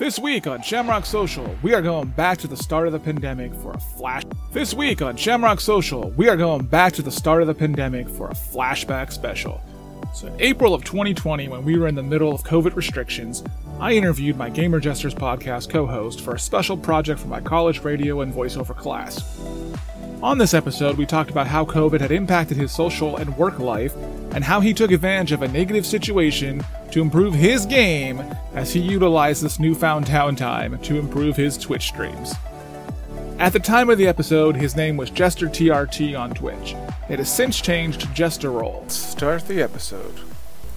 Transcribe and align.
This 0.00 0.18
week 0.18 0.46
on 0.46 0.62
Shamrock 0.62 1.04
Social, 1.04 1.54
we 1.62 1.74
are 1.74 1.82
going 1.82 2.08
back 2.08 2.38
to 2.38 2.48
the 2.48 2.56
start 2.56 2.86
of 2.86 2.94
the 2.94 2.98
pandemic 2.98 3.52
for 3.56 3.72
a 3.72 3.78
flash. 3.78 4.22
This 4.50 4.72
week 4.72 5.02
on 5.02 5.14
Shamrock 5.14 5.60
Social, 5.60 6.08
we 6.12 6.26
are 6.30 6.38
going 6.38 6.64
back 6.64 6.94
to 6.94 7.02
the 7.02 7.10
start 7.10 7.42
of 7.42 7.48
the 7.48 7.54
pandemic 7.54 8.08
for 8.08 8.30
a 8.30 8.34
flashback 8.34 9.12
special. 9.12 9.60
So, 10.14 10.28
in 10.28 10.40
April 10.40 10.72
of 10.72 10.84
2020, 10.84 11.48
when 11.48 11.66
we 11.66 11.78
were 11.78 11.86
in 11.86 11.96
the 11.96 12.02
middle 12.02 12.32
of 12.32 12.42
COVID 12.44 12.76
restrictions, 12.76 13.44
I 13.78 13.92
interviewed 13.92 14.38
my 14.38 14.48
Gamer 14.48 14.80
Jesters 14.80 15.14
podcast 15.14 15.68
co 15.68 15.84
host 15.84 16.22
for 16.22 16.34
a 16.34 16.38
special 16.38 16.78
project 16.78 17.20
for 17.20 17.28
my 17.28 17.42
college 17.42 17.80
radio 17.80 18.22
and 18.22 18.32
voiceover 18.32 18.74
class. 18.74 19.38
On 20.22 20.38
this 20.38 20.54
episode, 20.54 20.96
we 20.96 21.04
talked 21.04 21.30
about 21.30 21.46
how 21.46 21.66
COVID 21.66 22.00
had 22.00 22.10
impacted 22.10 22.56
his 22.56 22.72
social 22.72 23.18
and 23.18 23.36
work 23.36 23.58
life, 23.58 23.94
and 24.32 24.44
how 24.44 24.60
he 24.60 24.72
took 24.72 24.92
advantage 24.92 25.32
of 25.32 25.42
a 25.42 25.48
negative 25.48 25.84
situation 25.84 26.64
to 26.90 27.02
improve 27.02 27.34
his 27.34 27.66
game 27.66 28.22
as 28.54 28.72
he 28.72 28.80
utilized 28.80 29.42
this 29.42 29.58
newfound 29.58 30.06
downtime 30.06 30.82
to 30.82 30.98
improve 30.98 31.36
his 31.36 31.56
Twitch 31.56 31.88
streams. 31.88 32.34
At 33.38 33.52
the 33.54 33.58
time 33.58 33.88
of 33.88 33.96
the 33.96 34.06
episode, 34.06 34.54
his 34.54 34.76
name 34.76 34.96
was 34.96 35.08
Jester 35.08 35.46
TRT 35.46 36.18
on 36.18 36.34
Twitch. 36.34 36.74
It 37.08 37.18
has 37.18 37.34
since 37.34 37.60
changed 37.60 38.02
to 38.02 38.06
Jester 38.08 38.50
Roll. 38.50 38.84
Start 38.88 39.48
the 39.48 39.62
episode. 39.62 40.20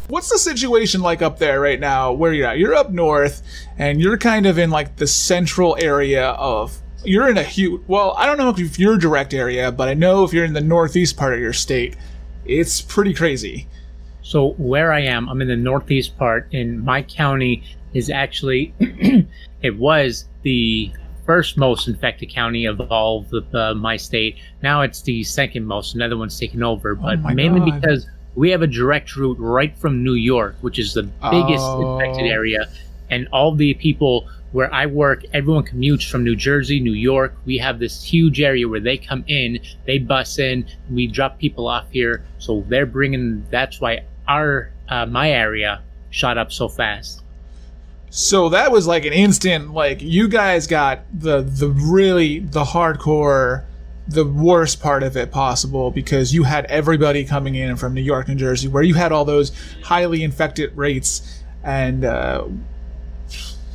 What's 0.08 0.30
the 0.30 0.38
situation 0.38 1.02
like 1.02 1.22
up 1.22 1.40
there 1.40 1.60
right 1.60 1.80
now 1.80 2.14
where 2.14 2.34
you're 2.34 2.48
at? 2.48 2.58
You're 2.58 2.76
up 2.76 2.90
north 2.90 3.42
and 3.78 4.00
you're 4.00 4.18
kind 4.18 4.46
of 4.46 4.58
in 4.58 4.70
like 4.70 4.96
the 4.96 5.08
central 5.08 5.78
area 5.80 6.30
of 6.32 6.80
you're 7.04 7.30
in 7.30 7.38
a 7.38 7.44
huge 7.44 7.82
well, 7.88 8.14
I 8.18 8.26
don't 8.26 8.38
know 8.38 8.50
if 8.50 8.80
you're 8.80 8.98
direct 8.98 9.34
area, 9.34 9.72
but 9.72 9.90
I 9.90 9.94
know 9.94 10.24
if 10.24 10.34
you're 10.34 10.46
in 10.46 10.54
the 10.54 10.62
northeast 10.62 11.18
part 11.18 11.34
of 11.34 11.40
your 11.40 11.54
state, 11.54 11.96
it's 12.46 12.82
pretty 12.82 13.14
crazy. 13.14 13.68
So 14.24 14.52
where 14.54 14.92
I 14.92 15.02
am, 15.02 15.30
I'm 15.30 15.42
in 15.42 15.48
the 15.50 15.56
northeast 15.56 16.18
part, 16.18 16.48
and 16.54 16.82
my 16.84 17.02
county 17.04 17.64
is 17.94 18.10
actually 18.10 18.74
it 19.62 19.78
was 19.78 20.26
the 20.42 20.92
first 21.26 21.58
most 21.58 21.88
infected 21.88 22.30
county 22.34 22.66
of 22.66 22.82
all 22.92 23.26
of 23.32 23.54
uh, 23.56 23.74
my 23.76 23.96
state. 23.98 24.38
Now 24.62 24.82
it's 24.82 25.02
the 25.02 25.24
second 25.24 25.66
most. 25.66 25.96
Another 25.96 26.18
one's 26.18 26.40
taken 26.40 26.64
over, 26.64 26.96
but 26.96 27.20
Oh 27.24 27.34
mainly 27.34 27.60
God. 27.70 27.82
because 27.82 28.08
we 28.36 28.50
have 28.50 28.62
a 28.62 28.68
direct 28.68 29.16
route 29.16 29.38
right 29.40 29.78
from 29.78 30.04
New 30.04 30.16
York, 30.16 30.56
which 30.62 30.80
is 30.80 30.94
the 30.94 31.04
biggest 31.04 31.64
Oh. 31.66 32.00
infected 32.00 32.26
area, 32.32 32.68
and 33.10 33.28
all 33.32 33.54
the 33.54 33.74
people 33.76 34.28
where 34.54 34.72
I 34.74 34.86
work, 34.86 35.24
everyone 35.34 35.64
commutes 35.66 36.10
from 36.10 36.24
New 36.24 36.36
Jersey, 36.36 36.80
New 36.80 36.94
York. 36.94 37.36
We 37.46 37.58
have 37.58 37.80
this 37.80 38.04
huge 38.04 38.40
area 38.40 38.68
where 38.68 38.80
they 38.80 38.98
come 38.98 39.24
in, 39.28 39.60
they 39.86 39.98
bus 39.98 40.38
in, 40.40 40.66
we 40.92 41.08
drop 41.08 41.40
people 41.40 41.68
off 41.68 41.86
here, 41.92 42.24
so 42.38 42.64
they're 42.70 42.86
bringing. 42.86 43.46
That's 43.50 43.82
why 43.82 44.04
our 44.28 44.72
uh, 44.90 45.06
my 45.06 45.32
area 45.32 45.82
shot 46.10 46.38
up 46.38 46.52
so 46.52 46.68
fast. 46.70 47.22
So 48.10 48.50
that 48.50 48.72
was 48.72 48.86
like 48.86 49.06
an 49.06 49.14
instant 49.14 49.74
like 49.74 50.02
you 50.02 50.28
guys 50.28 50.68
got 50.68 51.02
the 51.12 51.42
the 51.42 51.70
really 51.70 52.40
the 52.40 52.64
hardcore 52.64 53.64
the 54.08 54.26
worst 54.26 54.82
part 54.82 55.02
of 55.02 55.16
it 55.16 55.32
possible 55.32 55.90
because 55.90 56.34
you 56.34 56.44
had 56.44 56.66
everybody 56.66 57.24
coming 57.24 57.56
in 57.56 57.76
from 57.78 57.94
New 57.94 58.02
York, 58.02 58.28
New 58.28 58.36
Jersey, 58.36 58.68
where 58.68 58.84
you 58.84 58.94
had 58.94 59.12
all 59.12 59.26
those 59.26 59.52
highly 59.84 60.24
infected 60.24 60.76
rates 60.78 61.42
and 61.64 62.06
uh 62.06 62.46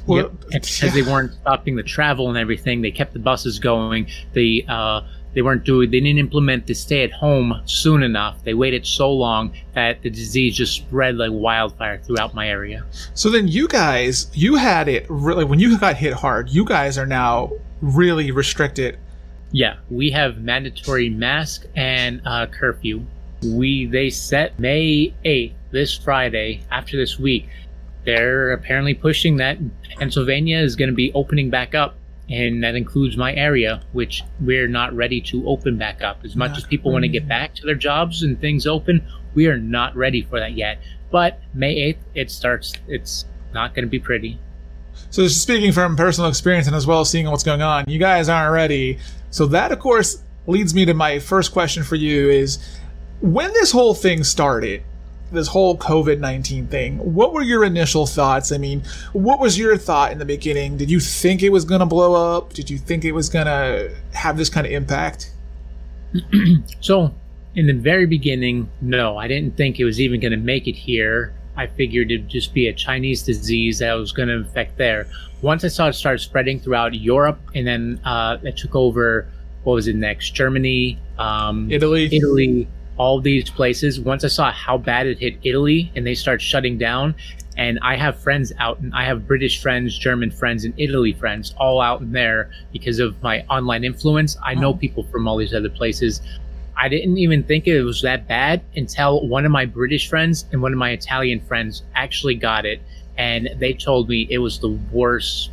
well, 0.06 0.30
Yep. 0.50 0.62
Because 0.62 0.94
they 0.94 1.02
weren't 1.02 1.32
stopping 1.32 1.76
the 1.76 1.82
travel 1.82 2.30
and 2.30 2.38
everything, 2.38 2.80
they 2.80 2.90
kept 2.90 3.12
the 3.12 3.18
buses 3.18 3.58
going. 3.58 4.08
The 4.32 4.64
uh, 4.66 5.02
they 5.38 5.42
weren't 5.42 5.62
doing. 5.62 5.88
They 5.88 6.00
didn't 6.00 6.18
implement 6.18 6.66
the 6.66 6.74
stay 6.74 7.04
at 7.04 7.12
home 7.12 7.62
soon 7.64 8.02
enough. 8.02 8.42
They 8.42 8.54
waited 8.54 8.84
so 8.84 9.12
long 9.12 9.52
that 9.72 10.02
the 10.02 10.10
disease 10.10 10.56
just 10.56 10.74
spread 10.74 11.14
like 11.14 11.30
wildfire 11.32 11.98
throughout 11.98 12.34
my 12.34 12.48
area. 12.48 12.84
So 13.14 13.30
then 13.30 13.46
you 13.46 13.68
guys, 13.68 14.32
you 14.34 14.56
had 14.56 14.88
it 14.88 15.06
really 15.08 15.44
when 15.44 15.60
you 15.60 15.78
got 15.78 15.96
hit 15.96 16.12
hard. 16.12 16.48
You 16.50 16.64
guys 16.64 16.98
are 16.98 17.06
now 17.06 17.52
really 17.80 18.32
restricted. 18.32 18.98
Yeah, 19.52 19.76
we 19.90 20.10
have 20.10 20.38
mandatory 20.38 21.08
mask 21.08 21.66
and 21.76 22.20
uh, 22.26 22.46
curfew. 22.48 23.06
We 23.44 23.86
they 23.86 24.10
set 24.10 24.58
May 24.58 25.14
eighth, 25.24 25.54
this 25.70 25.96
Friday. 25.96 26.64
After 26.72 26.96
this 26.96 27.16
week, 27.16 27.48
they're 28.04 28.50
apparently 28.50 28.94
pushing 28.94 29.36
that 29.36 29.58
Pennsylvania 30.00 30.58
is 30.58 30.74
going 30.74 30.90
to 30.90 30.96
be 30.96 31.12
opening 31.12 31.48
back 31.48 31.76
up, 31.76 31.94
and 32.30 32.62
that 32.62 32.74
includes 32.74 33.16
my 33.16 33.34
area, 33.34 33.82
which 33.92 34.22
we're 34.40 34.68
not 34.68 34.92
ready 34.92 35.20
to 35.22 35.46
open 35.48 35.78
back 35.78 36.02
up. 36.02 36.24
As 36.24 36.36
much 36.36 36.50
Not 36.50 36.58
as 36.58 36.64
people 36.64 36.92
want 36.92 37.04
to 37.04 37.08
get 37.08 37.26
back 37.26 37.54
to 37.56 37.66
their 37.66 37.74
jobs 37.74 38.22
and 38.22 38.38
things 38.40 38.66
open, 38.66 39.06
we 39.34 39.46
are 39.46 39.58
not 39.58 39.96
ready 39.96 40.22
for 40.22 40.38
that 40.38 40.52
yet. 40.52 40.78
But 41.10 41.40
May 41.54 41.74
eighth, 41.76 42.04
it 42.14 42.30
starts. 42.30 42.74
It's 42.86 43.24
not 43.54 43.74
going 43.74 43.84
to 43.84 43.90
be 43.90 43.98
pretty. 43.98 44.38
So 45.10 45.22
just 45.22 45.40
speaking 45.40 45.72
from 45.72 45.96
personal 45.96 46.28
experience 46.28 46.66
and 46.66 46.76
as 46.76 46.86
well 46.86 47.00
as 47.00 47.08
seeing 47.08 47.30
what's 47.30 47.44
going 47.44 47.62
on, 47.62 47.84
you 47.88 47.98
guys 47.98 48.28
aren't 48.28 48.52
ready. 48.52 48.98
So 49.30 49.46
that 49.46 49.72
of 49.72 49.78
course 49.78 50.22
leads 50.46 50.74
me 50.74 50.84
to 50.84 50.94
my 50.94 51.18
first 51.18 51.52
question 51.52 51.82
for 51.82 51.96
you 51.96 52.28
is 52.28 52.58
when 53.20 53.52
this 53.52 53.70
whole 53.70 53.94
thing 53.94 54.22
started, 54.24 54.82
this 55.30 55.48
whole 55.48 55.76
COVID-19 55.76 56.68
thing, 56.68 56.98
what 56.98 57.32
were 57.32 57.42
your 57.42 57.64
initial 57.64 58.06
thoughts? 58.06 58.52
I 58.52 58.58
mean, 58.58 58.82
what 59.12 59.40
was 59.40 59.58
your 59.58 59.76
thought 59.76 60.12
in 60.12 60.18
the 60.18 60.24
beginning? 60.24 60.76
Did 60.76 60.90
you 60.90 61.00
think 61.00 61.42
it 61.42 61.50
was 61.50 61.64
going 61.64 61.80
to 61.80 61.86
blow 61.86 62.36
up? 62.36 62.52
Did 62.52 62.70
you 62.70 62.78
think 62.78 63.04
it 63.04 63.12
was 63.12 63.28
going 63.28 63.46
to 63.46 63.94
have 64.12 64.36
this 64.36 64.48
kind 64.48 64.66
of 64.66 64.72
impact? 64.72 65.32
So, 66.80 67.12
in 67.54 67.66
the 67.66 67.72
very 67.72 68.06
beginning, 68.06 68.70
no, 68.80 69.18
I 69.18 69.26
didn't 69.26 69.56
think 69.56 69.78
it 69.80 69.84
was 69.84 70.00
even 70.00 70.20
going 70.20 70.30
to 70.32 70.38
make 70.38 70.66
it 70.66 70.76
here. 70.76 71.34
I 71.56 71.66
figured 71.66 72.10
it'd 72.10 72.28
just 72.28 72.54
be 72.54 72.68
a 72.68 72.72
Chinese 72.72 73.22
disease 73.22 73.80
that 73.80 73.92
was 73.94 74.12
going 74.12 74.28
to 74.28 74.34
infect 74.34 74.78
there. 74.78 75.08
Once 75.42 75.64
I 75.64 75.68
saw 75.68 75.88
it 75.88 75.94
start 75.94 76.20
spreading 76.20 76.60
throughout 76.60 76.94
Europe, 76.94 77.40
and 77.54 77.66
then 77.66 78.00
uh, 78.04 78.38
it 78.42 78.56
took 78.56 78.76
over, 78.76 79.28
what 79.64 79.74
was 79.74 79.88
it 79.88 79.96
next? 79.96 80.34
Germany, 80.34 80.98
um, 81.18 81.70
Italy? 81.70 82.08
Italy, 82.12 82.68
all 82.98 83.20
these 83.20 83.48
places. 83.48 84.00
Once 84.00 84.24
I 84.24 84.28
saw 84.28 84.52
how 84.52 84.76
bad 84.76 85.06
it 85.06 85.18
hit 85.18 85.36
Italy 85.42 85.90
and 85.96 86.06
they 86.06 86.14
start 86.14 86.42
shutting 86.42 86.76
down, 86.76 87.14
and 87.56 87.78
I 87.82 87.96
have 87.96 88.20
friends 88.20 88.52
out, 88.58 88.78
and 88.78 88.94
I 88.94 89.04
have 89.04 89.26
British 89.26 89.60
friends, 89.60 89.98
German 89.98 90.30
friends, 90.30 90.64
and 90.64 90.72
Italy 90.76 91.12
friends 91.12 91.54
all 91.58 91.80
out 91.80 92.00
in 92.00 92.12
there 92.12 92.50
because 92.72 93.00
of 93.00 93.20
my 93.22 93.44
online 93.50 93.82
influence. 93.82 94.36
I 94.44 94.54
know 94.54 94.74
people 94.74 95.02
from 95.04 95.26
all 95.26 95.36
these 95.36 95.54
other 95.54 95.70
places. 95.70 96.22
I 96.76 96.88
didn't 96.88 97.18
even 97.18 97.42
think 97.42 97.66
it 97.66 97.82
was 97.82 98.02
that 98.02 98.28
bad 98.28 98.62
until 98.76 99.26
one 99.26 99.44
of 99.44 99.50
my 99.50 99.66
British 99.66 100.08
friends 100.08 100.44
and 100.52 100.62
one 100.62 100.72
of 100.72 100.78
my 100.78 100.90
Italian 100.90 101.40
friends 101.40 101.82
actually 101.96 102.36
got 102.36 102.64
it, 102.64 102.80
and 103.16 103.48
they 103.58 103.74
told 103.74 104.08
me 104.08 104.28
it 104.30 104.38
was 104.38 104.60
the 104.60 104.78
worst. 104.92 105.50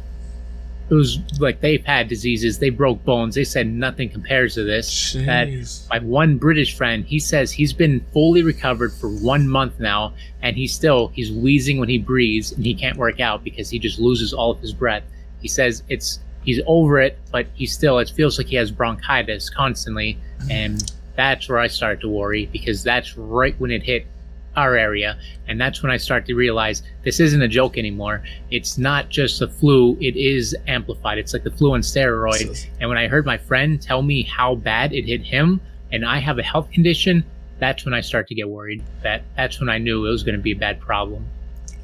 It 0.89 0.93
was 0.93 1.19
like 1.39 1.61
they've 1.61 1.83
had 1.83 2.07
diseases, 2.07 2.59
they 2.59 2.69
broke 2.69 3.03
bones. 3.03 3.33
They 3.33 3.43
said 3.43 3.67
nothing 3.67 4.09
compares 4.09 4.53
to 4.53 4.63
this. 4.63 4.87
That 5.25 5.47
my 5.89 5.99
one 5.99 6.37
British 6.37 6.77
friend, 6.77 7.03
he 7.03 7.19
says 7.19 7.51
he's 7.51 7.73
been 7.73 8.05
fully 8.13 8.43
recovered 8.43 8.93
for 8.93 9.09
one 9.09 9.47
month 9.47 9.79
now, 9.79 10.13
and 10.43 10.55
he's 10.55 10.73
still 10.73 11.07
he's 11.09 11.31
wheezing 11.31 11.79
when 11.79 11.89
he 11.89 11.97
breathes, 11.97 12.51
and 12.51 12.63
he 12.63 12.75
can't 12.75 12.97
work 12.97 13.19
out 13.19 13.43
because 13.43 13.69
he 13.69 13.79
just 13.79 13.99
loses 13.99 14.31
all 14.31 14.51
of 14.51 14.59
his 14.59 14.73
breath. 14.73 15.03
He 15.41 15.47
says 15.47 15.81
it's 15.89 16.19
he's 16.43 16.61
over 16.67 16.99
it, 16.99 17.17
but 17.31 17.47
he 17.55 17.65
still 17.65 17.97
it 17.97 18.09
feels 18.11 18.37
like 18.37 18.47
he 18.47 18.55
has 18.55 18.69
bronchitis 18.69 19.49
constantly, 19.49 20.19
and 20.51 20.93
that's 21.15 21.49
where 21.49 21.59
I 21.59 21.67
start 21.67 22.01
to 22.01 22.09
worry 22.09 22.45
because 22.51 22.83
that's 22.83 23.17
right 23.17 23.59
when 23.59 23.71
it 23.71 23.81
hit 23.81 24.05
our 24.55 24.75
area, 24.75 25.17
and 25.47 25.59
that's 25.59 25.83
when 25.83 25.91
I 25.91 25.97
start 25.97 26.25
to 26.27 26.35
realize 26.35 26.83
this 27.03 27.19
isn't 27.19 27.41
a 27.41 27.47
joke 27.47 27.77
anymore. 27.77 28.23
It's 28.51 28.77
not 28.77 29.09
just 29.09 29.39
the 29.39 29.47
flu; 29.47 29.97
it 29.99 30.15
is 30.15 30.55
amplified. 30.67 31.17
It's 31.17 31.33
like 31.33 31.43
the 31.43 31.51
flu 31.51 31.73
on 31.73 31.81
steroids. 31.81 32.67
And 32.79 32.89
when 32.89 32.97
I 32.97 33.07
heard 33.07 33.25
my 33.25 33.37
friend 33.37 33.81
tell 33.81 34.01
me 34.01 34.23
how 34.23 34.55
bad 34.55 34.93
it 34.93 35.05
hit 35.05 35.21
him, 35.21 35.61
and 35.91 36.05
I 36.05 36.19
have 36.19 36.39
a 36.39 36.43
health 36.43 36.71
condition, 36.71 37.23
that's 37.59 37.85
when 37.85 37.93
I 37.93 38.01
start 38.01 38.27
to 38.27 38.35
get 38.35 38.49
worried. 38.49 38.83
That 39.03 39.23
that's 39.35 39.59
when 39.59 39.69
I 39.69 39.77
knew 39.77 40.05
it 40.05 40.09
was 40.09 40.23
going 40.23 40.35
to 40.35 40.41
be 40.41 40.51
a 40.51 40.55
bad 40.55 40.79
problem. 40.79 41.25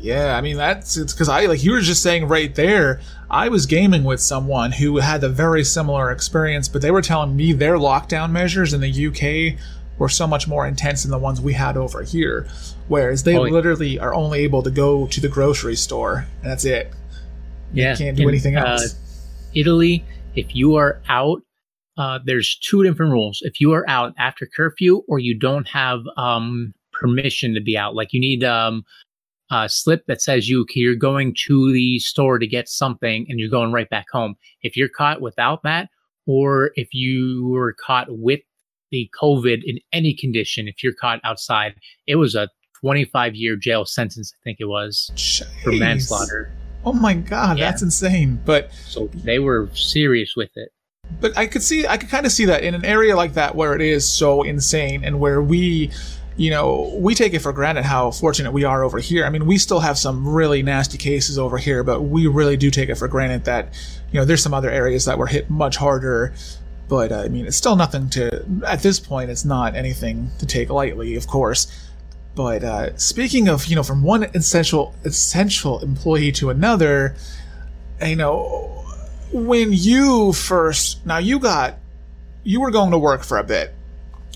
Yeah, 0.01 0.35
I 0.35 0.41
mean 0.41 0.57
that's 0.57 0.97
it's 0.97 1.13
because 1.13 1.29
I 1.29 1.45
like 1.45 1.63
you 1.63 1.71
were 1.71 1.81
just 1.81 2.01
saying 2.01 2.27
right 2.27 2.53
there. 2.55 3.01
I 3.29 3.49
was 3.49 3.65
gaming 3.65 4.03
with 4.03 4.19
someone 4.19 4.71
who 4.71 4.97
had 4.97 5.24
a 5.24 5.29
very 5.29 5.63
similar 5.63 6.12
experience, 6.12 6.67
but 6.67 6.81
they 6.81 6.91
were 6.91 7.03
telling 7.03 7.35
me 7.35 7.53
their 7.53 7.75
lockdown 7.75 8.31
measures 8.31 8.74
in 8.74 8.81
the 8.81 9.07
UK 9.07 9.59
were 10.01 10.09
so 10.09 10.25
much 10.25 10.48
more 10.48 10.65
intense 10.65 11.03
than 11.03 11.12
the 11.12 11.18
ones 11.19 11.39
we 11.39 11.53
had 11.53 11.77
over 11.77 12.01
here. 12.01 12.48
Whereas 12.88 13.21
they 13.21 13.38
Oh, 13.38 13.44
literally 13.44 14.00
are 14.00 14.15
only 14.15 14.39
able 14.39 14.63
to 14.63 14.71
go 14.71 15.06
to 15.06 15.21
the 15.21 15.30
grocery 15.30 15.75
store 15.75 16.25
and 16.42 16.50
that's 16.50 16.65
it. 16.65 16.92
Yeah, 17.71 17.95
can't 17.95 18.18
do 18.18 18.24
and, 18.24 18.31
anything 18.31 18.57
uh, 18.57 18.65
else. 18.65 18.95
Italy, 19.53 20.03
if 20.33 20.56
you 20.56 20.75
are 20.75 21.00
out, 21.07 21.44
uh, 22.00 22.18
there's 22.25 22.57
two 22.63 22.81
different 22.83 23.12
rules. 23.12 23.44
If 23.44 23.62
you 23.62 23.74
are 23.74 23.88
out 23.88 24.15
after 24.18 24.48
curfew, 24.48 25.03
or 25.07 25.19
you 25.19 25.38
don't 25.38 25.68
have 25.68 26.00
um, 26.18 26.74
permission 26.92 27.53
to 27.53 27.62
be 27.62 27.77
out, 27.77 27.94
like 27.94 28.12
you 28.12 28.19
need 28.19 28.44
um, 28.44 28.83
a 29.51 29.69
slip 29.69 30.07
that 30.07 30.19
says 30.19 30.50
you 30.50 30.65
you're 30.74 30.95
going 30.95 31.36
to 31.45 31.71
the 31.71 32.00
store 32.00 32.39
to 32.39 32.48
get 32.48 32.68
something, 32.68 33.27
and 33.30 33.39
you're 33.39 33.50
going 33.50 33.71
right 33.71 33.89
back 33.89 34.07
home. 34.12 34.33
If 34.63 34.75
you're 34.75 34.89
caught 34.89 35.21
without 35.21 35.62
that, 35.62 35.89
or 36.25 36.71
if 36.75 36.92
you 36.92 37.48
were 37.51 37.75
caught 37.86 38.07
with 38.09 38.39
the 38.91 39.09
COVID 39.21 39.61
in 39.63 39.79
any 39.93 40.13
condition, 40.13 40.67
if 40.67 40.83
you're 40.83 40.93
caught 40.93 41.19
outside, 41.23 41.73
it 42.07 42.15
was 42.15 42.35
a 42.35 42.49
25 42.81 43.35
year 43.35 43.55
jail 43.55 43.85
sentence. 43.85 44.33
I 44.35 44.39
think 44.43 44.57
it 44.59 44.65
was 44.65 45.43
for 45.63 45.71
manslaughter. 45.71 46.51
Oh 46.83 46.93
my 46.93 47.13
god, 47.13 47.57
yeah. 47.57 47.69
that's 47.69 47.81
insane. 47.81 48.41
But 48.45 48.71
so 48.85 49.07
they 49.13 49.39
were 49.39 49.69
serious 49.73 50.33
with 50.35 50.49
it. 50.55 50.69
But 51.19 51.38
I 51.38 51.45
could 51.45 51.61
see 51.61 51.85
I 51.88 51.97
could 51.97 52.09
kind 52.09 52.25
of 52.25 52.31
see 52.31 52.45
that 52.45 52.63
in 52.63 52.73
an 52.73 52.85
area 52.85 53.15
like 53.15 53.33
that 53.33 53.55
where 53.55 53.75
it 53.75 53.81
is 53.81 54.07
so 54.07 54.43
insane 54.43 55.03
and 55.03 55.19
where 55.19 55.41
we 55.41 55.91
you 56.38 56.49
know, 56.49 56.91
we 56.95 57.13
take 57.13 57.33
it 57.33 57.39
for 57.39 57.51
granted 57.51 57.83
how 57.83 58.09
fortunate 58.09 58.51
we 58.51 58.63
are 58.63 58.83
over 58.83 58.99
here. 58.99 59.25
I 59.25 59.29
mean, 59.29 59.45
we 59.45 59.57
still 59.57 59.79
have 59.79 59.97
some 59.97 60.27
really 60.27 60.63
nasty 60.63 60.97
cases 60.97 61.38
over 61.38 61.57
here, 61.57 61.83
but 61.83 62.01
we 62.01 62.25
really 62.25 62.57
do 62.57 62.71
take 62.71 62.89
it 62.89 62.95
for 62.95 63.07
granted 63.07 63.43
that, 63.45 63.73
you 64.11 64.19
know, 64.19 64.25
there's 64.25 64.41
some 64.41 64.53
other 64.53 64.71
areas 64.71 65.05
that 65.05 65.17
were 65.17 65.27
hit 65.27 65.49
much 65.49 65.75
harder. 65.75 66.33
But 66.91 67.13
uh, 67.13 67.19
I 67.19 67.29
mean, 67.29 67.47
it's 67.47 67.55
still 67.55 67.77
nothing 67.77 68.09
to, 68.09 68.45
at 68.67 68.81
this 68.81 68.99
point, 68.99 69.31
it's 69.31 69.45
not 69.45 69.75
anything 69.75 70.29
to 70.39 70.45
take 70.45 70.69
lightly, 70.69 71.15
of 71.15 71.25
course. 71.25 71.71
But 72.35 72.65
uh, 72.65 72.97
speaking 72.97 73.47
of, 73.47 73.67
you 73.67 73.77
know, 73.77 73.83
from 73.83 74.03
one 74.03 74.25
essential 74.33 74.93
essential 75.05 75.79
employee 75.79 76.33
to 76.33 76.49
another, 76.49 77.15
you 78.05 78.17
know, 78.17 78.83
when 79.31 79.71
you 79.71 80.33
first 80.33 81.05
now 81.05 81.17
you 81.17 81.39
got 81.39 81.77
you 82.43 82.59
were 82.59 82.71
going 82.71 82.91
to 82.91 82.97
work 82.97 83.23
for 83.23 83.38
a 83.38 83.43
bit. 83.45 83.73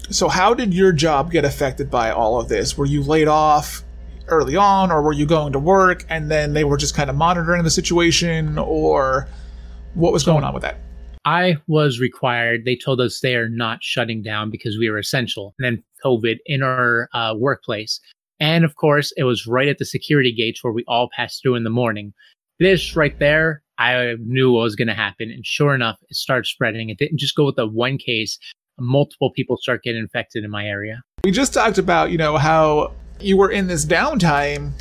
So 0.09 0.29
how 0.29 0.53
did 0.53 0.73
your 0.73 0.93
job 0.93 1.33
get 1.33 1.43
affected 1.43 1.91
by 1.91 2.11
all 2.11 2.39
of 2.39 2.47
this? 2.47 2.77
Were 2.77 2.85
you 2.85 3.03
laid 3.03 3.27
off 3.27 3.83
early 4.29 4.55
on 4.55 4.93
or 4.93 5.01
were 5.01 5.11
you 5.11 5.25
going 5.25 5.51
to 5.51 5.59
work 5.59 6.05
and 6.07 6.31
then 6.31 6.53
they 6.53 6.63
were 6.63 6.77
just 6.77 6.95
kind 6.95 7.09
of 7.09 7.17
monitoring 7.17 7.63
the 7.65 7.69
situation 7.69 8.57
or 8.57 9.27
what 9.93 10.13
was 10.13 10.23
going 10.23 10.45
on 10.45 10.53
with 10.53 10.63
that? 10.63 10.77
I 11.25 11.57
was 11.67 11.99
required. 11.99 12.65
They 12.65 12.75
told 12.75 13.01
us 13.01 13.19
they 13.19 13.35
are 13.35 13.49
not 13.49 13.83
shutting 13.83 14.21
down 14.21 14.51
because 14.51 14.77
we 14.77 14.89
were 14.89 14.99
essential. 14.99 15.55
And 15.57 15.65
then 15.65 15.83
COVID 16.03 16.37
in 16.45 16.61
our 16.61 17.09
uh, 17.13 17.33
workplace. 17.35 17.99
And 18.39 18.63
of 18.63 18.75
course, 18.75 19.11
it 19.17 19.23
was 19.23 19.47
right 19.47 19.67
at 19.67 19.79
the 19.79 19.85
security 19.85 20.31
gates 20.31 20.63
where 20.63 20.73
we 20.73 20.83
all 20.87 21.09
passed 21.15 21.41
through 21.41 21.55
in 21.55 21.63
the 21.63 21.69
morning. 21.69 22.13
This 22.59 22.95
right 22.95 23.17
there, 23.17 23.63
I 23.79 24.15
knew 24.19 24.51
what 24.51 24.61
was 24.61 24.75
going 24.75 24.87
to 24.87 24.93
happen. 24.93 25.31
And 25.31 25.45
sure 25.45 25.73
enough, 25.73 25.97
it 26.09 26.15
started 26.15 26.45
spreading. 26.45 26.89
It 26.89 26.99
didn't 26.99 27.19
just 27.19 27.35
go 27.35 27.45
with 27.45 27.55
the 27.55 27.67
one 27.67 27.97
case, 27.97 28.37
multiple 28.79 29.31
people 29.31 29.57
start 29.57 29.83
getting 29.83 30.01
infected 30.01 30.43
in 30.43 30.51
my 30.51 30.65
area. 30.65 31.01
We 31.23 31.31
just 31.31 31.53
talked 31.53 31.77
about, 31.77 32.11
you 32.11 32.17
know, 32.17 32.37
how 32.37 32.93
you 33.19 33.37
were 33.37 33.49
in 33.49 33.67
this 33.67 33.85
downtime. 33.85 34.71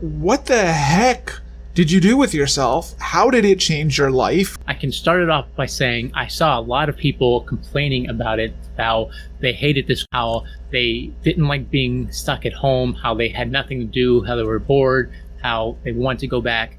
What 0.00 0.46
the 0.46 0.64
heck 0.64 1.38
did 1.72 1.90
you 1.90 2.00
do 2.00 2.16
with 2.16 2.34
yourself? 2.34 2.94
How 2.98 3.30
did 3.30 3.44
it 3.44 3.60
change 3.60 3.96
your 3.96 4.10
life? 4.10 4.58
I 4.66 4.74
can 4.74 4.90
start 4.90 5.22
it 5.22 5.30
off 5.30 5.46
by 5.54 5.66
saying 5.66 6.10
I 6.14 6.26
saw 6.26 6.58
a 6.58 6.60
lot 6.60 6.88
of 6.88 6.96
people 6.96 7.42
complaining 7.42 8.08
about 8.08 8.40
it, 8.40 8.52
how 8.76 9.10
they 9.40 9.52
hated 9.52 9.86
this, 9.86 10.04
how 10.10 10.44
they 10.72 11.12
didn't 11.22 11.46
like 11.46 11.70
being 11.70 12.10
stuck 12.10 12.44
at 12.44 12.52
home, 12.52 12.94
how 12.94 13.14
they 13.14 13.28
had 13.28 13.52
nothing 13.52 13.78
to 13.78 13.86
do, 13.86 14.24
how 14.24 14.34
they 14.34 14.42
were 14.42 14.58
bored, 14.58 15.12
how 15.42 15.76
they 15.84 15.92
want 15.92 16.18
to 16.20 16.26
go 16.26 16.40
back. 16.40 16.76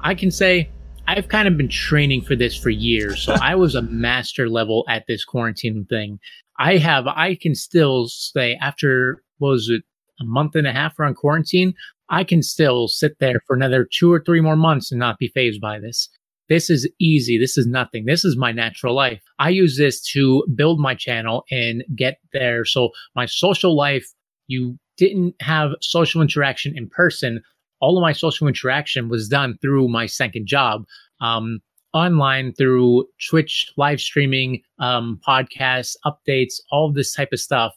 I 0.00 0.16
can 0.16 0.32
say 0.32 0.68
I've 1.06 1.28
kind 1.28 1.46
of 1.46 1.56
been 1.56 1.68
training 1.68 2.22
for 2.22 2.34
this 2.34 2.56
for 2.56 2.70
years. 2.70 3.22
So 3.22 3.34
I 3.40 3.54
was 3.54 3.76
a 3.76 3.82
master 3.82 4.48
level 4.48 4.84
at 4.88 5.04
this 5.06 5.24
quarantine 5.24 5.86
thing. 5.88 6.18
I 6.58 6.78
have, 6.78 7.06
I 7.06 7.36
can 7.40 7.54
still 7.54 8.08
say 8.08 8.56
after, 8.60 9.22
what 9.38 9.50
was 9.50 9.68
it, 9.68 9.84
a 10.20 10.24
month 10.24 10.54
and 10.54 10.66
a 10.66 10.72
half 10.72 10.98
around 10.98 11.14
quarantine, 11.14 11.74
I 12.08 12.24
can 12.24 12.42
still 12.42 12.88
sit 12.88 13.18
there 13.20 13.40
for 13.46 13.56
another 13.56 13.88
two 13.90 14.12
or 14.12 14.22
three 14.22 14.40
more 14.40 14.56
months 14.56 14.92
and 14.92 14.98
not 14.98 15.18
be 15.18 15.28
fazed 15.28 15.60
by 15.60 15.78
this. 15.78 16.08
This 16.48 16.68
is 16.68 16.88
easy. 16.98 17.38
This 17.38 17.56
is 17.56 17.66
nothing. 17.66 18.04
This 18.04 18.24
is 18.24 18.36
my 18.36 18.52
natural 18.52 18.94
life. 18.94 19.22
I 19.38 19.48
use 19.48 19.78
this 19.78 20.02
to 20.12 20.44
build 20.54 20.78
my 20.78 20.94
channel 20.94 21.44
and 21.50 21.84
get 21.96 22.18
there. 22.32 22.64
So 22.64 22.90
my 23.14 23.26
social 23.26 23.74
life, 23.74 24.06
you 24.48 24.78
didn't 24.98 25.34
have 25.40 25.70
social 25.80 26.20
interaction 26.20 26.76
in 26.76 26.88
person. 26.90 27.40
All 27.80 27.96
of 27.96 28.02
my 28.02 28.12
social 28.12 28.46
interaction 28.46 29.08
was 29.08 29.28
done 29.28 29.56
through 29.62 29.88
my 29.88 30.06
second 30.06 30.46
job, 30.46 30.84
um, 31.20 31.60
online 31.94 32.52
through 32.52 33.06
Twitch 33.30 33.72
live 33.76 34.00
streaming, 34.00 34.60
um, 34.78 35.20
podcasts, 35.26 35.96
updates, 36.04 36.54
all 36.70 36.92
this 36.92 37.14
type 37.14 37.32
of 37.32 37.40
stuff 37.40 37.72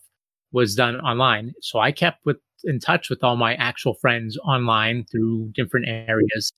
was 0.52 0.76
done 0.76 1.00
online. 1.02 1.54
So 1.62 1.80
I 1.80 1.92
kept 1.92 2.26
with 2.26 2.38
in 2.66 2.80
touch 2.80 3.10
with 3.10 3.24
all 3.24 3.36
my 3.36 3.56
actual 3.56 3.96
friends 3.96 4.38
online 4.40 5.06
through 5.12 5.52
different 5.54 5.88
areas. 5.88 6.52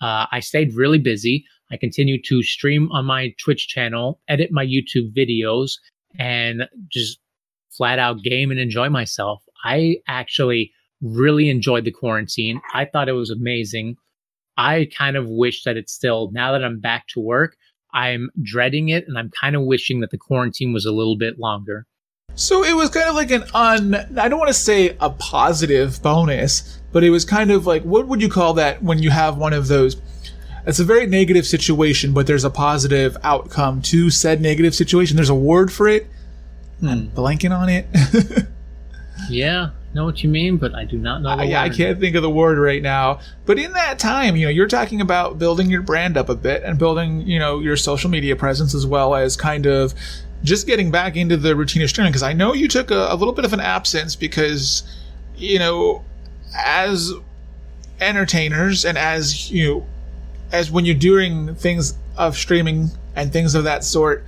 Uh, 0.00 0.26
I 0.30 0.40
stayed 0.40 0.74
really 0.74 0.98
busy. 0.98 1.44
I 1.70 1.76
continued 1.76 2.24
to 2.26 2.42
stream 2.42 2.90
on 2.92 3.06
my 3.06 3.34
Twitch 3.42 3.68
channel, 3.68 4.20
edit 4.28 4.50
my 4.52 4.64
YouTube 4.64 5.16
videos, 5.16 5.72
and 6.18 6.68
just 6.90 7.18
flat 7.70 7.98
out 7.98 8.22
game 8.22 8.50
and 8.50 8.60
enjoy 8.60 8.88
myself. 8.88 9.42
I 9.64 9.96
actually 10.06 10.72
really 11.00 11.48
enjoyed 11.50 11.84
the 11.84 11.90
quarantine. 11.90 12.60
I 12.72 12.84
thought 12.84 13.08
it 13.08 13.12
was 13.12 13.30
amazing. 13.30 13.96
I 14.56 14.88
kind 14.96 15.16
of 15.16 15.26
wish 15.28 15.64
that 15.64 15.76
it's 15.76 15.92
still, 15.92 16.30
now 16.32 16.52
that 16.52 16.64
I'm 16.64 16.80
back 16.80 17.08
to 17.08 17.20
work, 17.20 17.56
I'm 17.92 18.30
dreading 18.42 18.88
it 18.88 19.04
and 19.08 19.18
I'm 19.18 19.30
kind 19.30 19.56
of 19.56 19.62
wishing 19.62 20.00
that 20.00 20.10
the 20.10 20.18
quarantine 20.18 20.72
was 20.72 20.84
a 20.84 20.92
little 20.92 21.16
bit 21.16 21.38
longer. 21.38 21.86
So 22.34 22.64
it 22.64 22.74
was 22.74 22.90
kind 22.90 23.08
of 23.08 23.14
like 23.14 23.30
an 23.30 23.44
un, 23.54 23.94
I 24.18 24.28
don't 24.28 24.38
want 24.38 24.48
to 24.48 24.54
say 24.54 24.96
a 25.00 25.10
positive 25.10 26.02
bonus, 26.02 26.80
but 26.92 27.04
it 27.04 27.10
was 27.10 27.24
kind 27.24 27.50
of 27.50 27.66
like, 27.66 27.82
what 27.82 28.08
would 28.08 28.20
you 28.20 28.28
call 28.28 28.54
that 28.54 28.82
when 28.82 29.00
you 29.00 29.10
have 29.10 29.36
one 29.36 29.52
of 29.52 29.68
those? 29.68 30.00
It's 30.66 30.80
a 30.80 30.84
very 30.84 31.06
negative 31.06 31.46
situation, 31.46 32.12
but 32.12 32.26
there's 32.26 32.44
a 32.44 32.50
positive 32.50 33.16
outcome 33.22 33.82
to 33.82 34.10
said 34.10 34.40
negative 34.40 34.74
situation. 34.74 35.16
There's 35.16 35.28
a 35.28 35.34
word 35.34 35.72
for 35.72 35.88
it. 35.88 36.06
Hmm. 36.80 36.88
I'm 36.88 37.10
blanking 37.10 37.56
on 37.56 37.68
it. 37.68 37.86
yeah, 39.30 39.70
know 39.94 40.04
what 40.04 40.22
you 40.22 40.28
mean, 40.28 40.56
but 40.56 40.74
I 40.74 40.84
do 40.84 40.98
not 40.98 41.22
know. 41.22 41.40
yeah, 41.42 41.62
I 41.62 41.68
can't 41.68 42.00
think 42.00 42.16
of 42.16 42.22
the 42.22 42.30
word 42.30 42.58
right 42.58 42.82
now. 42.82 43.20
But 43.46 43.58
in 43.58 43.72
that 43.72 43.98
time, 43.98 44.36
you 44.36 44.46
know, 44.46 44.50
you're 44.50 44.66
talking 44.66 45.00
about 45.00 45.38
building 45.38 45.70
your 45.70 45.82
brand 45.82 46.16
up 46.16 46.28
a 46.28 46.34
bit 46.34 46.62
and 46.64 46.78
building, 46.78 47.20
you 47.20 47.38
know, 47.38 47.60
your 47.60 47.76
social 47.76 48.10
media 48.10 48.34
presence 48.34 48.74
as 48.74 48.86
well 48.86 49.14
as 49.14 49.36
kind 49.36 49.66
of 49.66 49.94
just 50.44 50.66
getting 50.66 50.90
back 50.90 51.16
into 51.16 51.36
the 51.36 51.56
routine 51.56 51.82
of 51.82 51.88
streaming 51.88 52.12
because 52.12 52.22
I 52.22 52.34
know 52.34 52.52
you 52.52 52.68
took 52.68 52.90
a, 52.90 53.08
a 53.10 53.16
little 53.16 53.32
bit 53.32 53.46
of 53.46 53.52
an 53.52 53.60
absence 53.60 54.14
because, 54.14 54.84
you 55.36 55.58
know, 55.58 56.04
as 56.56 57.12
entertainers 58.00 58.84
and 58.84 58.98
as 58.98 59.50
you 59.50 59.66
know, 59.66 59.86
as 60.52 60.70
when 60.70 60.84
you're 60.84 60.94
doing 60.94 61.54
things 61.54 61.98
of 62.16 62.36
streaming 62.36 62.90
and 63.16 63.32
things 63.32 63.54
of 63.54 63.64
that 63.64 63.84
sort, 63.84 64.24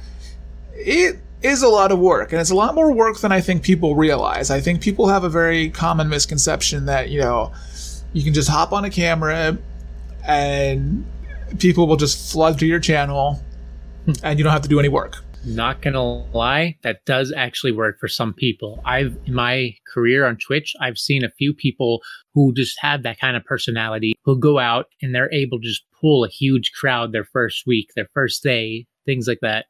it 0.73 1.19
is 1.43 1.63
a 1.63 1.69
lot 1.69 1.93
of 1.93 1.99
work 1.99 2.33
and 2.33 2.41
it's 2.41 2.51
a 2.51 2.55
lot 2.55 2.75
more 2.75 2.91
work 2.91 3.19
than 3.19 3.31
I 3.31 3.43
think 3.43 3.63
people 3.63 3.95
realize. 3.95 4.51
I 4.51 4.61
think 4.61 4.81
people 4.81 5.09
have 5.09 5.23
a 5.23 5.29
very 5.29 5.69
common 5.69 6.09
misconception 6.09 6.87
that, 6.87 7.11
you 7.11 7.21
know, 7.21 7.53
you 8.15 8.25
can 8.25 8.33
just 8.33 8.49
hop 8.49 8.73
on 8.73 8.87
a 8.87 8.91
camera 8.91 9.59
and 10.27 11.07
people 11.59 11.87
will 11.87 11.97
just 11.97 12.33
flood 12.33 12.59
to 12.61 12.67
your 12.67 12.81
channel 12.81 13.41
and 14.23 14.39
you 14.39 14.45
don't 14.45 14.53
have 14.53 14.63
to 14.63 14.69
do 14.69 14.79
any 14.79 14.89
work. 14.89 15.23
Not 15.47 15.81
gonna 15.81 16.03
lie, 16.33 16.77
that 16.83 17.05
does 17.05 17.33
actually 17.33 17.71
work 17.71 18.01
for 18.01 18.09
some 18.09 18.35
people. 18.35 18.83
I've 18.85 19.17
in 19.27 19.35
my 19.35 19.77
career 19.87 20.27
on 20.27 20.39
Twitch, 20.39 20.75
I've 20.81 20.99
seen 20.99 21.23
a 21.23 21.31
few 21.31 21.55
people 21.55 22.03
who 22.35 22.53
just 22.53 22.77
have 22.81 23.05
that 23.05 23.21
kind 23.21 23.37
of 23.37 23.45
personality 23.45 24.15
who 24.25 24.41
go 24.41 24.59
out 24.59 24.87
and 25.01 25.15
they're 25.15 25.33
able 25.33 25.61
to 25.61 25.67
just 25.67 25.85
pull 26.01 26.25
a 26.25 26.29
huge 26.29 26.73
crowd 26.73 27.13
their 27.13 27.25
first 27.25 27.63
week, 27.65 27.91
their 27.95 28.09
first 28.13 28.43
day, 28.43 28.87
things 29.05 29.29
like 29.29 29.39
that. 29.41 29.67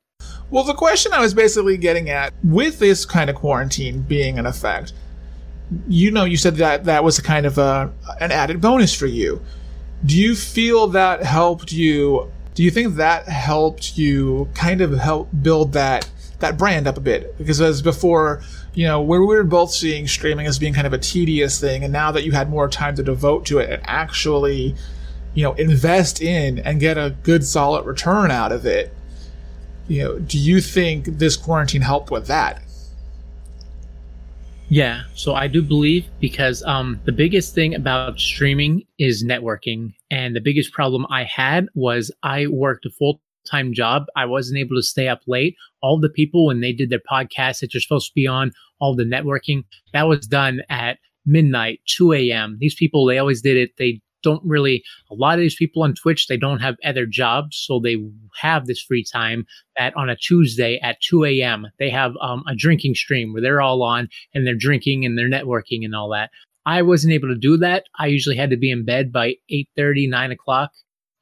Well, 0.50 0.64
the 0.64 0.72
question 0.72 1.12
I 1.12 1.20
was 1.20 1.34
basically 1.34 1.76
getting 1.76 2.08
at 2.08 2.32
with 2.42 2.78
this 2.78 3.04
kind 3.04 3.28
of 3.28 3.36
quarantine 3.36 4.00
being 4.00 4.38
in 4.38 4.46
effect, 4.46 4.94
you 5.88 6.10
know, 6.10 6.24
you 6.24 6.38
said 6.38 6.56
that 6.56 6.84
that 6.84 7.04
was 7.04 7.18
a 7.18 7.22
kind 7.22 7.44
of 7.44 7.58
a, 7.58 7.92
an 8.20 8.32
added 8.32 8.62
bonus 8.62 8.94
for 8.94 9.06
you. 9.06 9.42
Do 10.06 10.18
you 10.18 10.34
feel 10.34 10.86
that 10.88 11.22
helped 11.22 11.70
you 11.70 12.32
do 12.56 12.62
you 12.62 12.70
think 12.70 12.96
that 12.96 13.28
helped 13.28 13.98
you 13.98 14.48
kind 14.54 14.80
of 14.80 14.98
help 14.98 15.28
build 15.42 15.74
that 15.74 16.08
that 16.38 16.56
brand 16.58 16.86
up 16.86 16.96
a 16.96 17.00
bit? 17.00 17.36
Because 17.36 17.60
as 17.60 17.82
before, 17.82 18.42
you 18.74 18.86
know, 18.86 19.00
where 19.00 19.20
we 19.20 19.26
were 19.26 19.44
both 19.44 19.70
seeing 19.70 20.08
streaming 20.08 20.46
as 20.46 20.58
being 20.58 20.72
kind 20.72 20.86
of 20.86 20.94
a 20.94 20.98
tedious 20.98 21.60
thing, 21.60 21.84
and 21.84 21.92
now 21.92 22.10
that 22.12 22.24
you 22.24 22.32
had 22.32 22.48
more 22.48 22.66
time 22.66 22.96
to 22.96 23.02
devote 23.02 23.44
to 23.46 23.58
it 23.58 23.68
and 23.70 23.82
actually, 23.84 24.74
you 25.34 25.42
know, 25.42 25.52
invest 25.52 26.22
in 26.22 26.58
and 26.60 26.80
get 26.80 26.96
a 26.96 27.14
good 27.22 27.44
solid 27.44 27.84
return 27.84 28.30
out 28.30 28.52
of 28.52 28.64
it, 28.64 28.92
you 29.86 30.02
know, 30.02 30.18
do 30.18 30.38
you 30.38 30.62
think 30.62 31.04
this 31.18 31.36
quarantine 31.36 31.82
helped 31.82 32.10
with 32.10 32.26
that? 32.26 32.62
Yeah, 34.68 35.02
so 35.14 35.34
I 35.34 35.46
do 35.46 35.62
believe 35.62 36.06
because 36.20 36.62
um, 36.64 37.00
the 37.04 37.12
biggest 37.12 37.54
thing 37.54 37.74
about 37.74 38.18
streaming 38.18 38.82
is 38.98 39.24
networking. 39.24 39.94
And 40.10 40.34
the 40.34 40.40
biggest 40.40 40.72
problem 40.72 41.06
I 41.08 41.24
had 41.24 41.68
was 41.74 42.10
I 42.22 42.48
worked 42.48 42.84
a 42.84 42.90
full 42.90 43.20
time 43.48 43.72
job. 43.72 44.06
I 44.16 44.24
wasn't 44.24 44.58
able 44.58 44.76
to 44.76 44.82
stay 44.82 45.08
up 45.08 45.20
late. 45.26 45.54
All 45.82 46.00
the 46.00 46.08
people, 46.08 46.46
when 46.46 46.60
they 46.60 46.72
did 46.72 46.90
their 46.90 47.02
podcasts 47.10 47.60
that 47.60 47.72
you're 47.72 47.80
supposed 47.80 48.08
to 48.08 48.14
be 48.14 48.26
on, 48.26 48.52
all 48.80 48.96
the 48.96 49.04
networking, 49.04 49.64
that 49.92 50.08
was 50.08 50.26
done 50.26 50.62
at 50.68 50.98
midnight, 51.24 51.80
2 51.86 52.12
a.m. 52.12 52.56
These 52.60 52.74
people, 52.74 53.06
they 53.06 53.18
always 53.18 53.42
did 53.42 53.56
it. 53.56 53.70
They 53.78 54.00
don't 54.22 54.42
really 54.44 54.82
a 55.10 55.14
lot 55.14 55.34
of 55.34 55.40
these 55.40 55.56
people 55.56 55.82
on 55.82 55.94
Twitch 55.94 56.26
they 56.26 56.36
don't 56.36 56.60
have 56.60 56.76
other 56.84 57.06
jobs, 57.06 57.56
so 57.56 57.80
they 57.80 57.96
have 58.40 58.66
this 58.66 58.80
free 58.82 59.04
time 59.04 59.46
that 59.76 59.96
on 59.96 60.08
a 60.10 60.16
Tuesday 60.16 60.78
at 60.82 61.00
2 61.02 61.24
a.m. 61.24 61.66
they 61.78 61.90
have 61.90 62.12
um, 62.20 62.42
a 62.48 62.54
drinking 62.54 62.94
stream 62.94 63.32
where 63.32 63.42
they're 63.42 63.60
all 63.60 63.82
on 63.82 64.08
and 64.34 64.46
they're 64.46 64.54
drinking 64.54 65.04
and 65.04 65.16
they're 65.18 65.28
networking 65.30 65.84
and 65.84 65.94
all 65.94 66.10
that. 66.10 66.30
I 66.66 66.82
wasn't 66.82 67.12
able 67.14 67.28
to 67.28 67.36
do 67.38 67.56
that. 67.58 67.84
I 67.98 68.06
usually 68.08 68.36
had 68.36 68.50
to 68.50 68.56
be 68.56 68.70
in 68.70 68.84
bed 68.84 69.12
by 69.12 69.36
8 69.50 69.68
30, 69.76 70.08
9 70.08 70.32
o'clock. 70.32 70.70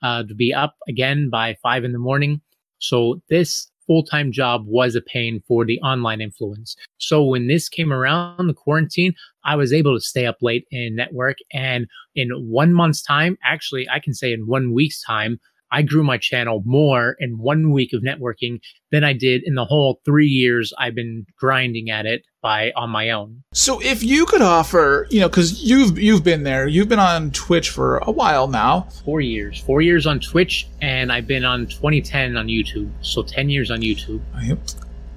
uh, 0.03 0.23
to 0.25 0.35
be 0.35 0.53
up 0.53 0.77
again 0.89 1.31
by 1.31 1.57
five 1.63 1.85
in 1.85 1.93
the 1.93 1.99
morning. 1.99 2.41
So 2.79 3.23
this 3.29 3.71
full-time 3.87 4.33
job 4.33 4.65
was 4.67 4.95
a 4.95 5.01
pain 5.01 5.43
for 5.47 5.65
the 5.65 5.81
online 5.81 6.21
influence. 6.21 6.77
So 6.99 7.25
when 7.25 7.47
this 7.47 7.69
came 7.69 7.93
around 7.93 8.47
the 8.47 8.55
quarantine, 8.55 9.15
I 9.45 9.57
was 9.57 9.73
able 9.73 9.95
to 9.95 10.01
stay 10.01 10.27
up 10.27 10.39
late 10.41 10.67
in 10.71 10.97
network 10.97 11.39
and 11.53 11.87
in 12.15 12.31
one 12.49 12.73
month's 12.73 13.03
time, 13.03 13.37
actually 13.45 13.89
I 13.89 13.99
can 13.99 14.15
say 14.15 14.33
in 14.33 14.47
one 14.47 14.73
week's 14.73 15.03
time, 15.03 15.39
I 15.75 15.83
grew 15.83 16.05
my 16.05 16.19
channel 16.19 16.63
more 16.65 17.17
in 17.19 17.37
one 17.37 17.73
week 17.73 17.93
of 17.93 18.01
networking 18.01 18.61
than 18.93 19.03
I 19.03 19.13
did 19.13 19.43
in 19.45 19.57
the 19.57 19.65
whole 19.65 20.01
three 20.05 20.29
years 20.29 20.73
I've 20.79 20.95
been 20.95 21.27
grinding 21.37 21.91
at 21.91 22.07
it 22.07 22.23
by 22.41 22.71
on 22.77 22.91
my 22.91 23.11
own. 23.11 23.43
So 23.55 23.83
if 23.83 24.05
you 24.05 24.25
could 24.25 24.41
offer, 24.41 25.09
you 25.11 25.19
know, 25.19 25.29
because 25.29 25.65
you've 25.65 25.99
you've 25.99 26.23
been 26.23 26.45
there, 26.45 26.69
you've 26.69 26.89
been 26.89 27.01
on 27.01 27.33
Twitch 27.33 27.71
for 27.71 27.99
a 27.99 28.13
while 28.13 28.47
now. 28.47 28.87
Four 29.05 29.21
years, 29.21 29.59
four 29.59 29.83
years 29.83 30.07
on 30.07 30.21
Twitch, 30.21 30.69
and 30.81 31.11
I've 31.11 31.27
been 31.27 31.45
on 31.45 31.67
2010 31.67 32.37
on 32.37 32.47
YouTube, 32.47 32.93
so 33.01 33.25
10 33.25 33.51
years 33.51 33.73
on 33.73 33.81
YouTube. 33.81 34.21
Yep. 34.45 34.59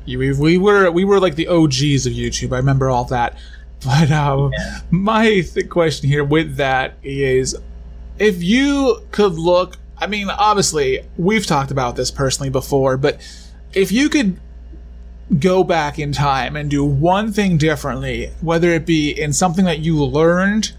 We, 0.08 0.34
we 0.34 0.58
were 0.58 0.90
we 0.90 1.06
were 1.06 1.20
like 1.20 1.36
the 1.36 1.50
OGs 1.50 2.08
of 2.08 2.14
YouTube. 2.14 2.52
I 2.52 2.58
remember 2.58 2.90
all 2.90 3.06
that. 3.06 3.38
But 3.86 4.10
um, 4.10 4.52
yeah. 4.58 4.80
my 4.90 5.42
th- 5.42 5.70
question 5.70 6.10
here 6.10 6.24
with 6.24 6.56
that 6.56 6.98
is, 7.04 7.56
if 8.18 8.42
you 8.42 9.06
could 9.12 9.34
look 9.34 9.78
I 10.00 10.08
mean, 10.08 10.30
obviously, 10.30 11.02
we've 11.18 11.46
talked 11.46 11.72
about 11.72 11.96
this 11.96 12.12
personally 12.12 12.50
before, 12.50 12.98
but 12.98 13.20
if 13.74 13.92
you 13.92 14.10
could 14.10 14.40
go 15.40 15.64
back 15.64 16.00
in 16.00 16.12
time 16.12 16.56
and 16.56 16.70
do 16.70 16.86
one 16.86 17.34
thing 17.34 17.58
differently, 17.58 18.32
whether 18.42 18.70
it 18.70 18.86
be 18.86 19.12
in 19.12 19.34
something 19.34 19.66
that 19.66 19.80
you 19.80 20.04
learned 20.04 20.74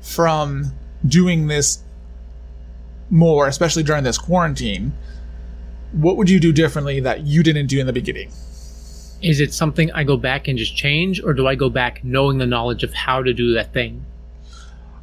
from 0.00 0.72
doing 1.06 1.46
this 1.46 1.82
more, 3.10 3.48
especially 3.48 3.82
during 3.82 4.04
this 4.04 4.18
quarantine, 4.18 4.92
what 5.92 6.16
would 6.16 6.28
you 6.28 6.38
do 6.38 6.52
differently 6.52 7.00
that 7.00 7.26
you 7.26 7.42
didn't 7.42 7.66
do 7.66 7.80
in 7.80 7.86
the 7.86 7.92
beginning? 7.92 8.30
Is 9.22 9.40
it 9.40 9.52
something 9.52 9.90
I 9.92 10.04
go 10.04 10.16
back 10.16 10.46
and 10.46 10.58
just 10.58 10.76
change, 10.76 11.22
or 11.22 11.32
do 11.32 11.46
I 11.46 11.54
go 11.54 11.70
back 11.70 12.04
knowing 12.04 12.38
the 12.38 12.46
knowledge 12.46 12.84
of 12.84 12.92
how 12.92 13.22
to 13.22 13.32
do 13.32 13.54
that 13.54 13.72
thing? 13.72 14.04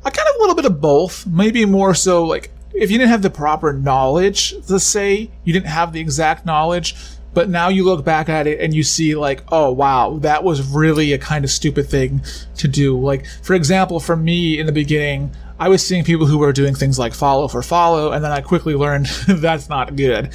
I 0.05 0.11
kind 0.11 0.29
of 0.29 0.35
a 0.35 0.39
little 0.39 0.55
bit 0.55 0.65
of 0.65 0.79
both. 0.79 1.25
Maybe 1.25 1.65
more 1.65 1.95
so 1.95 2.23
like 2.23 2.51
if 2.75 2.91
you 2.91 2.97
didn't 2.97 3.11
have 3.11 3.21
the 3.21 3.29
proper 3.29 3.71
knowledge, 3.71 4.53
let's 4.69 4.83
say 4.83 5.31
you 5.43 5.53
didn't 5.53 5.67
have 5.67 5.93
the 5.93 5.99
exact 6.01 6.45
knowledge, 6.45 6.95
but 7.33 7.49
now 7.49 7.69
you 7.69 7.83
look 7.83 8.03
back 8.03 8.29
at 8.29 8.47
it 8.47 8.59
and 8.59 8.73
you 8.73 8.83
see 8.83 9.15
like, 9.15 9.43
oh 9.51 9.71
wow, 9.71 10.17
that 10.19 10.43
was 10.43 10.67
really 10.73 11.13
a 11.13 11.17
kind 11.17 11.45
of 11.45 11.51
stupid 11.51 11.87
thing 11.87 12.21
to 12.57 12.67
do. 12.67 12.99
Like, 12.99 13.25
for 13.43 13.53
example, 13.53 13.99
for 13.99 14.15
me 14.15 14.59
in 14.59 14.65
the 14.65 14.71
beginning, 14.71 15.31
I 15.57 15.69
was 15.69 15.85
seeing 15.85 16.03
people 16.03 16.25
who 16.25 16.37
were 16.37 16.51
doing 16.51 16.75
things 16.75 16.99
like 16.99 17.13
follow 17.13 17.47
for 17.47 17.61
follow, 17.61 18.11
and 18.11 18.23
then 18.23 18.31
I 18.31 18.41
quickly 18.41 18.75
learned 18.75 19.05
that's 19.27 19.69
not 19.69 19.95
good. 19.95 20.33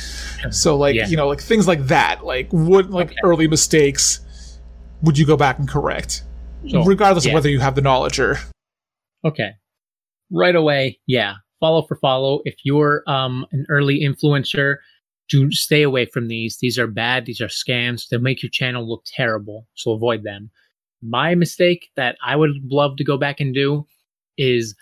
So 0.51 0.77
like, 0.77 0.95
yeah. 0.95 1.09
you 1.09 1.17
know, 1.17 1.29
like 1.29 1.43
things 1.43 1.69
like 1.69 1.87
that, 1.87 2.25
like 2.25 2.51
what 2.51 2.91
like 2.91 3.09
okay. 3.09 3.17
early 3.23 3.49
mistakes 3.49 4.21
would 5.03 5.19
you 5.19 5.27
go 5.27 5.37
back 5.37 5.59
and 5.59 5.69
correct? 5.69 6.23
So, 6.69 6.85
regardless 6.85 7.25
yeah. 7.25 7.33
of 7.33 7.35
whether 7.35 7.49
you 7.49 7.61
have 7.61 7.75
the 7.75 7.81
knowledge 7.81 8.19
or 8.19 8.39
Okay. 9.25 9.51
Right 10.31 10.55
away, 10.55 11.01
yeah 11.07 11.35
follow 11.61 11.83
for 11.83 11.97
follow. 11.97 12.41
If 12.45 12.57
you're 12.65 13.03
um, 13.07 13.47
an 13.53 13.67
early 13.69 14.01
influencer, 14.01 14.77
do 15.29 15.51
stay 15.53 15.83
away 15.83 16.07
from 16.07 16.29
these. 16.29 16.59
These 16.61 16.79
are 16.79 16.87
bad. 16.87 17.27
These 17.27 17.41
are 17.41 17.47
scams. 17.47 18.09
They'll 18.09 18.21
make 18.21 18.43
your 18.43 18.51
channel 18.51 18.89
look 18.89 19.05
terrible. 19.07 19.67
So 19.75 19.93
avoid 19.93 20.25
them. 20.25 20.51
My 21.03 21.35
mistake 21.35 21.91
that 21.97 22.17
I 22.25 22.37
would 22.37 22.51
love 22.65 22.97
to 22.97 23.05
go 23.05 23.17
back 23.17 23.41
and 23.41 23.55
do 23.55 23.87
is 24.37 24.75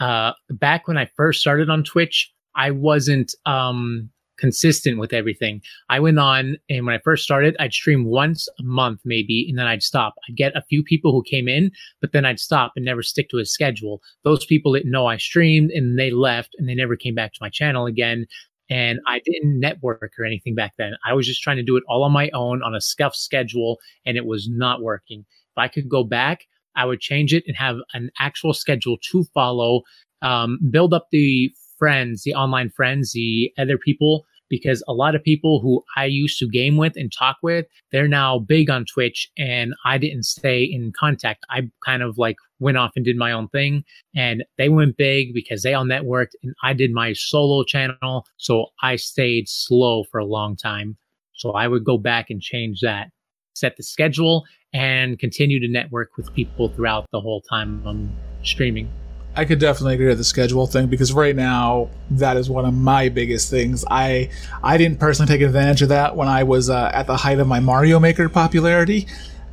uh, 0.00 0.32
back 0.50 0.86
when 0.86 0.98
I 0.98 1.08
first 1.16 1.40
started 1.40 1.70
on 1.70 1.82
Twitch, 1.82 2.30
I 2.54 2.70
wasn't 2.70 3.34
um, 3.46 4.10
consistent 4.38 4.98
with 4.98 5.12
everything. 5.12 5.60
I 5.88 6.00
went 6.00 6.18
on 6.18 6.56
and 6.68 6.86
when 6.86 6.94
I 6.94 7.00
first 7.04 7.24
started, 7.24 7.56
I'd 7.58 7.72
stream 7.72 8.04
once 8.04 8.48
a 8.58 8.62
month 8.62 9.00
maybe, 9.04 9.46
and 9.48 9.58
then 9.58 9.66
I'd 9.66 9.82
stop. 9.82 10.14
I'd 10.28 10.36
get 10.36 10.56
a 10.56 10.62
few 10.62 10.82
people 10.82 11.12
who 11.12 11.22
came 11.22 11.48
in, 11.48 11.70
but 12.00 12.12
then 12.12 12.24
I'd 12.24 12.40
stop 12.40 12.72
and 12.76 12.84
never 12.84 13.02
stick 13.02 13.28
to 13.30 13.38
a 13.38 13.44
schedule. 13.44 14.00
Those 14.22 14.44
people 14.44 14.72
didn't 14.72 14.90
know 14.90 15.06
I 15.06 15.16
streamed 15.16 15.70
and 15.70 15.98
they 15.98 16.10
left 16.10 16.54
and 16.58 16.68
they 16.68 16.74
never 16.74 16.96
came 16.96 17.14
back 17.14 17.32
to 17.32 17.38
my 17.40 17.50
channel 17.50 17.86
again. 17.86 18.26
And 18.70 18.98
I 19.06 19.20
didn't 19.24 19.60
network 19.60 20.12
or 20.18 20.24
anything 20.24 20.54
back 20.54 20.72
then. 20.78 20.94
I 21.06 21.12
was 21.12 21.26
just 21.26 21.42
trying 21.42 21.58
to 21.58 21.62
do 21.62 21.76
it 21.76 21.84
all 21.86 22.02
on 22.02 22.12
my 22.12 22.30
own 22.30 22.62
on 22.62 22.74
a 22.74 22.80
scuff 22.80 23.14
schedule 23.14 23.78
and 24.06 24.16
it 24.16 24.24
was 24.24 24.48
not 24.48 24.82
working. 24.82 25.20
If 25.20 25.58
I 25.58 25.68
could 25.68 25.88
go 25.88 26.02
back, 26.02 26.46
I 26.76 26.84
would 26.86 27.00
change 27.00 27.32
it 27.32 27.44
and 27.46 27.56
have 27.56 27.76
an 27.92 28.10
actual 28.18 28.54
schedule 28.54 28.96
to 29.10 29.24
follow, 29.34 29.82
um, 30.22 30.58
build 30.70 30.94
up 30.94 31.08
the 31.12 31.52
friends, 31.78 32.22
the 32.22 32.34
online 32.34 32.70
friends, 32.70 33.12
the 33.12 33.52
other 33.58 33.78
people, 33.78 34.24
because 34.48 34.82
a 34.86 34.92
lot 34.92 35.14
of 35.14 35.22
people 35.22 35.60
who 35.60 35.82
I 35.96 36.04
used 36.04 36.38
to 36.38 36.48
game 36.48 36.76
with 36.76 36.94
and 36.96 37.10
talk 37.10 37.38
with, 37.42 37.66
they're 37.90 38.08
now 38.08 38.38
big 38.38 38.70
on 38.70 38.84
Twitch 38.84 39.30
and 39.36 39.74
I 39.84 39.98
didn't 39.98 40.24
stay 40.24 40.62
in 40.62 40.92
contact. 40.92 41.44
I 41.50 41.62
kind 41.84 42.02
of 42.02 42.18
like 42.18 42.36
went 42.60 42.76
off 42.76 42.92
and 42.96 43.04
did 43.04 43.16
my 43.16 43.32
own 43.32 43.48
thing 43.48 43.84
and 44.14 44.44
they 44.58 44.68
went 44.68 44.96
big 44.96 45.34
because 45.34 45.62
they 45.62 45.74
all 45.74 45.84
networked 45.84 46.32
and 46.42 46.54
I 46.62 46.72
did 46.72 46.92
my 46.92 47.12
solo 47.14 47.64
channel. 47.64 48.26
So 48.36 48.66
I 48.82 48.96
stayed 48.96 49.48
slow 49.48 50.04
for 50.04 50.18
a 50.18 50.26
long 50.26 50.56
time. 50.56 50.96
So 51.32 51.52
I 51.52 51.66
would 51.66 51.84
go 51.84 51.98
back 51.98 52.30
and 52.30 52.40
change 52.40 52.80
that, 52.80 53.08
set 53.54 53.76
the 53.76 53.82
schedule 53.82 54.44
and 54.72 55.18
continue 55.18 55.60
to 55.60 55.68
network 55.68 56.16
with 56.16 56.32
people 56.34 56.68
throughout 56.68 57.06
the 57.12 57.20
whole 57.20 57.40
time 57.42 57.82
I'm 57.86 58.16
streaming. 58.42 58.88
I 59.36 59.44
could 59.44 59.58
definitely 59.58 59.94
agree 59.94 60.06
with 60.06 60.18
the 60.18 60.24
schedule 60.24 60.66
thing 60.66 60.86
because 60.86 61.12
right 61.12 61.34
now 61.34 61.90
that 62.10 62.36
is 62.36 62.48
one 62.48 62.64
of 62.64 62.74
my 62.74 63.08
biggest 63.08 63.50
things. 63.50 63.84
I 63.90 64.30
I 64.62 64.76
didn't 64.76 65.00
personally 65.00 65.28
take 65.28 65.40
advantage 65.40 65.82
of 65.82 65.88
that 65.88 66.14
when 66.14 66.28
I 66.28 66.44
was 66.44 66.70
uh, 66.70 66.90
at 66.94 67.06
the 67.06 67.16
height 67.16 67.38
of 67.40 67.48
my 67.48 67.60
Mario 67.60 67.98
Maker 67.98 68.28
popularity, 68.28 69.06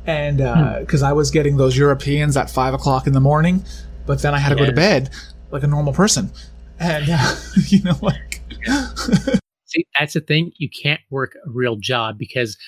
and 0.06 0.38
because 0.38 1.02
uh, 1.02 1.06
hmm. 1.06 1.10
I 1.10 1.12
was 1.12 1.30
getting 1.30 1.56
those 1.56 1.76
Europeans 1.76 2.36
at 2.36 2.48
five 2.48 2.74
o'clock 2.74 3.06
in 3.06 3.12
the 3.12 3.20
morning, 3.20 3.64
but 4.06 4.22
then 4.22 4.34
I 4.34 4.38
had 4.38 4.50
to 4.50 4.56
go 4.56 4.66
to 4.66 4.72
bed 4.72 5.10
like 5.50 5.64
a 5.64 5.66
normal 5.66 5.92
person, 5.92 6.30
and 6.78 7.06
uh, 7.08 7.34
you 7.66 7.82
know 7.82 7.98
like. 8.02 8.40
See, 9.66 9.86
that's 9.98 10.12
the 10.12 10.20
thing. 10.20 10.52
You 10.58 10.68
can't 10.68 11.00
work 11.08 11.34
a 11.46 11.50
real 11.50 11.76
job 11.76 12.18
because 12.18 12.58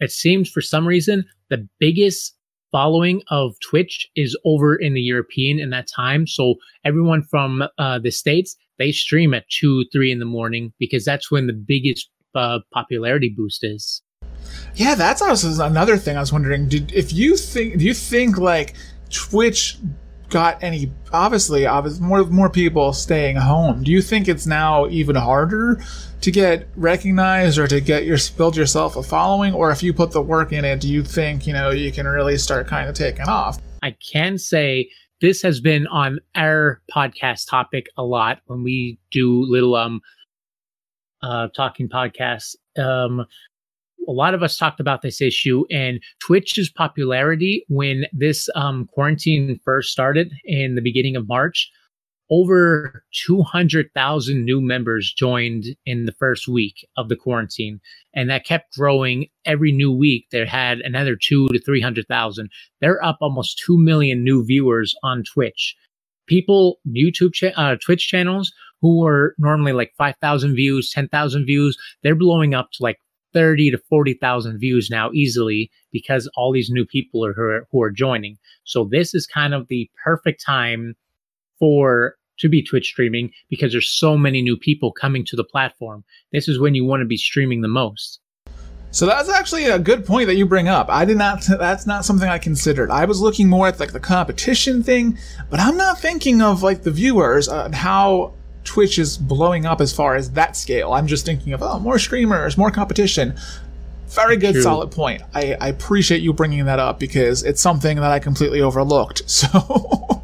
it 0.00 0.10
seems 0.10 0.48
for 0.48 0.62
some 0.62 0.86
reason 0.86 1.26
the 1.50 1.68
biggest 1.78 2.33
following 2.74 3.22
of 3.28 3.54
Twitch 3.60 4.08
is 4.16 4.36
over 4.44 4.74
in 4.74 4.94
the 4.94 5.00
European 5.00 5.60
in 5.60 5.70
that 5.70 5.86
time. 5.86 6.26
So 6.26 6.56
everyone 6.84 7.22
from 7.22 7.62
uh, 7.78 8.00
the 8.00 8.10
States, 8.10 8.56
they 8.80 8.90
stream 8.90 9.32
at 9.32 9.44
two, 9.48 9.84
three 9.92 10.10
in 10.10 10.18
the 10.18 10.24
morning 10.24 10.72
because 10.80 11.04
that's 11.04 11.30
when 11.30 11.46
the 11.46 11.52
biggest 11.52 12.10
uh, 12.34 12.58
popularity 12.72 13.32
boost 13.36 13.62
is. 13.62 14.02
Yeah, 14.74 14.96
that's 14.96 15.22
also 15.22 15.64
another 15.64 15.96
thing 15.96 16.16
I 16.16 16.20
was 16.20 16.32
wondering. 16.32 16.68
Did, 16.68 16.92
if 16.92 17.12
you 17.12 17.36
think, 17.36 17.78
do 17.78 17.84
you 17.84 17.94
think 17.94 18.38
like 18.38 18.74
Twitch 19.08 19.78
got 20.34 20.60
any 20.64 20.90
obviously 21.12 21.64
obviously 21.64 22.04
more 22.04 22.24
more 22.24 22.50
people 22.50 22.92
staying 22.92 23.36
home. 23.36 23.84
Do 23.84 23.92
you 23.92 24.02
think 24.02 24.26
it's 24.26 24.48
now 24.48 24.88
even 24.88 25.14
harder 25.14 25.80
to 26.22 26.30
get 26.32 26.66
recognized 26.74 27.56
or 27.56 27.68
to 27.68 27.80
get 27.80 28.04
your 28.04 28.18
build 28.36 28.56
yourself 28.56 28.96
a 28.96 29.02
following? 29.04 29.54
Or 29.54 29.70
if 29.70 29.80
you 29.80 29.94
put 29.94 30.10
the 30.10 30.20
work 30.20 30.52
in 30.52 30.64
it 30.64 30.80
do 30.80 30.88
you 30.88 31.04
think 31.04 31.46
you 31.46 31.52
know 31.52 31.70
you 31.70 31.92
can 31.92 32.08
really 32.08 32.36
start 32.36 32.66
kind 32.66 32.88
of 32.88 32.96
taking 32.96 33.26
off? 33.28 33.60
I 33.84 33.94
can 34.12 34.36
say 34.36 34.90
this 35.20 35.40
has 35.42 35.60
been 35.60 35.86
on 35.86 36.18
our 36.34 36.82
podcast 36.92 37.48
topic 37.48 37.86
a 37.96 38.02
lot 38.02 38.40
when 38.46 38.64
we 38.64 38.98
do 39.12 39.44
little 39.48 39.76
um 39.76 40.00
uh 41.22 41.46
talking 41.54 41.88
podcasts. 41.88 42.56
Um 42.76 43.24
a 44.08 44.12
lot 44.12 44.34
of 44.34 44.42
us 44.42 44.56
talked 44.56 44.80
about 44.80 45.02
this 45.02 45.20
issue 45.20 45.64
and 45.70 46.00
Twitch's 46.20 46.70
popularity 46.70 47.64
when 47.68 48.06
this 48.12 48.48
um, 48.54 48.88
quarantine 48.92 49.60
first 49.64 49.90
started 49.90 50.32
in 50.44 50.74
the 50.74 50.82
beginning 50.82 51.16
of 51.16 51.28
March. 51.28 51.70
Over 52.30 53.04
200,000 53.26 54.44
new 54.44 54.60
members 54.60 55.12
joined 55.12 55.66
in 55.84 56.06
the 56.06 56.12
first 56.12 56.48
week 56.48 56.86
of 56.96 57.10
the 57.10 57.16
quarantine, 57.16 57.80
and 58.14 58.30
that 58.30 58.46
kept 58.46 58.74
growing 58.74 59.26
every 59.44 59.72
new 59.72 59.92
week. 59.92 60.26
There 60.32 60.46
had 60.46 60.80
another 60.80 61.16
two 61.20 61.48
to 61.48 61.60
300,000. 61.60 62.48
They're 62.80 63.04
up 63.04 63.18
almost 63.20 63.62
2 63.66 63.76
million 63.76 64.24
new 64.24 64.44
viewers 64.44 64.94
on 65.02 65.22
Twitch. 65.22 65.76
People, 66.26 66.78
YouTube, 66.88 67.34
cha- 67.34 67.52
uh, 67.58 67.76
Twitch 67.84 68.08
channels 68.08 68.50
who 68.84 69.00
were 69.00 69.34
normally 69.38 69.72
like 69.72 69.94
5,000 69.96 70.54
views, 70.54 70.90
10,000 70.90 71.46
views, 71.46 71.76
they're 72.02 72.14
blowing 72.14 72.54
up 72.54 72.70
to 72.72 72.82
like 72.82 72.98
30 73.34 73.72
to 73.72 73.78
40,000 73.78 74.58
views 74.58 74.88
now 74.90 75.10
easily 75.12 75.70
because 75.92 76.30
all 76.36 76.52
these 76.52 76.70
new 76.70 76.86
people 76.86 77.24
are 77.24 77.34
who, 77.34 77.42
are 77.42 77.66
who 77.70 77.82
are 77.82 77.90
joining. 77.90 78.38
So 78.64 78.88
this 78.90 79.14
is 79.14 79.26
kind 79.26 79.52
of 79.52 79.68
the 79.68 79.90
perfect 80.02 80.42
time 80.42 80.94
for 81.58 82.14
to 82.38 82.48
be 82.48 82.62
Twitch 82.62 82.86
streaming 82.86 83.30
because 83.48 83.72
there's 83.72 83.90
so 83.90 84.16
many 84.16 84.42
new 84.42 84.56
people 84.56 84.92
coming 84.92 85.24
to 85.26 85.36
the 85.36 85.44
platform. 85.44 86.04
This 86.32 86.48
is 86.48 86.58
when 86.58 86.74
you 86.74 86.84
want 86.84 87.00
to 87.00 87.06
be 87.06 87.16
streaming 87.16 87.60
the 87.60 87.68
most. 87.68 88.20
So 88.90 89.06
that's 89.06 89.28
actually 89.28 89.64
a 89.64 89.78
good 89.78 90.06
point 90.06 90.28
that 90.28 90.36
you 90.36 90.46
bring 90.46 90.68
up. 90.68 90.88
I 90.88 91.04
did 91.04 91.16
not. 91.16 91.44
That's 91.58 91.84
not 91.84 92.04
something 92.04 92.28
I 92.28 92.38
considered. 92.38 92.92
I 92.92 93.04
was 93.06 93.20
looking 93.20 93.48
more 93.48 93.66
at 93.66 93.80
like 93.80 93.92
the 93.92 93.98
competition 93.98 94.84
thing, 94.84 95.18
but 95.50 95.58
I'm 95.58 95.76
not 95.76 95.98
thinking 95.98 96.40
of 96.40 96.62
like 96.62 96.82
the 96.82 96.92
viewers 96.92 97.48
and 97.48 97.74
how 97.74 98.34
Twitch 98.64 98.98
is 98.98 99.16
blowing 99.16 99.66
up 99.66 99.80
as 99.80 99.92
far 99.92 100.16
as 100.16 100.30
that 100.32 100.56
scale. 100.56 100.92
I'm 100.92 101.06
just 101.06 101.24
thinking 101.24 101.52
of 101.52 101.62
oh, 101.62 101.78
more 101.78 101.98
streamers, 101.98 102.56
more 102.56 102.70
competition. 102.70 103.34
Very 104.08 104.36
good, 104.36 104.54
True. 104.54 104.62
solid 104.62 104.90
point. 104.90 105.22
I, 105.34 105.56
I 105.60 105.68
appreciate 105.68 106.22
you 106.22 106.32
bringing 106.32 106.64
that 106.66 106.78
up 106.78 106.98
because 106.98 107.42
it's 107.42 107.60
something 107.60 107.96
that 107.96 108.10
I 108.10 108.18
completely 108.18 108.60
overlooked. 108.60 109.22
So. 109.30 110.22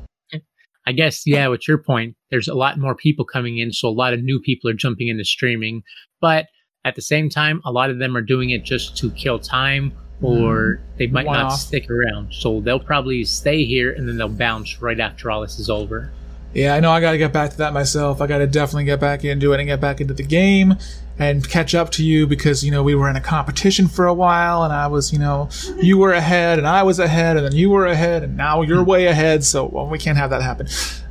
I 0.86 0.92
guess, 0.92 1.22
yeah, 1.24 1.46
with 1.46 1.68
your 1.68 1.78
point, 1.78 2.16
there's 2.30 2.48
a 2.48 2.54
lot 2.54 2.78
more 2.78 2.96
people 2.96 3.24
coming 3.24 3.58
in, 3.58 3.70
so 3.70 3.88
a 3.88 3.90
lot 3.90 4.12
of 4.12 4.24
new 4.24 4.40
people 4.40 4.68
are 4.70 4.74
jumping 4.74 5.08
into 5.08 5.24
streaming. 5.24 5.82
But 6.20 6.46
at 6.84 6.96
the 6.96 7.02
same 7.02 7.28
time, 7.28 7.60
a 7.64 7.70
lot 7.70 7.90
of 7.90 7.98
them 7.98 8.16
are 8.16 8.22
doing 8.22 8.50
it 8.50 8.64
just 8.64 8.96
to 8.96 9.10
kill 9.12 9.38
time 9.38 9.92
or 10.22 10.76
mm-hmm. 10.76 10.98
they 10.98 11.06
might 11.06 11.26
not 11.26 11.50
stick 11.50 11.88
around. 11.90 12.32
So 12.32 12.60
they'll 12.60 12.80
probably 12.80 13.24
stay 13.24 13.64
here 13.64 13.92
and 13.92 14.08
then 14.08 14.16
they'll 14.16 14.28
bounce 14.28 14.80
right 14.80 14.98
after 14.98 15.30
all 15.30 15.42
this 15.42 15.58
is 15.58 15.70
over. 15.70 16.10
Yeah, 16.52 16.74
I 16.74 16.80
know 16.80 16.90
I 16.90 17.00
got 17.00 17.12
to 17.12 17.18
get 17.18 17.32
back 17.32 17.50
to 17.50 17.58
that 17.58 17.72
myself. 17.72 18.20
I 18.20 18.26
got 18.26 18.38
to 18.38 18.46
definitely 18.46 18.84
get 18.84 18.98
back 18.98 19.24
into 19.24 19.52
it 19.52 19.60
and 19.60 19.68
get 19.68 19.80
back 19.80 20.00
into 20.00 20.14
the 20.14 20.24
game 20.24 20.76
and 21.18 21.48
catch 21.48 21.74
up 21.74 21.90
to 21.92 22.04
you 22.04 22.26
because, 22.26 22.64
you 22.64 22.70
know, 22.70 22.82
we 22.82 22.94
were 22.94 23.08
in 23.08 23.14
a 23.14 23.20
competition 23.20 23.86
for 23.86 24.06
a 24.06 24.14
while 24.14 24.64
and 24.64 24.72
I 24.72 24.88
was, 24.88 25.12
you 25.12 25.18
know, 25.18 25.48
you 25.76 25.98
were 25.98 26.12
ahead 26.12 26.58
and 26.58 26.66
I 26.66 26.82
was 26.82 26.98
ahead 26.98 27.36
and 27.36 27.46
then 27.46 27.54
you 27.54 27.70
were 27.70 27.86
ahead 27.86 28.24
and 28.24 28.36
now 28.36 28.62
you're 28.62 28.82
way 28.82 29.06
ahead. 29.06 29.44
So 29.44 29.66
well, 29.66 29.86
we 29.86 29.98
can't 29.98 30.18
have 30.18 30.30
that 30.30 30.42
happen. 30.42 30.66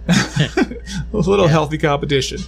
a 1.13 1.17
little 1.17 1.47
healthy 1.47 1.77
competition. 1.77 2.41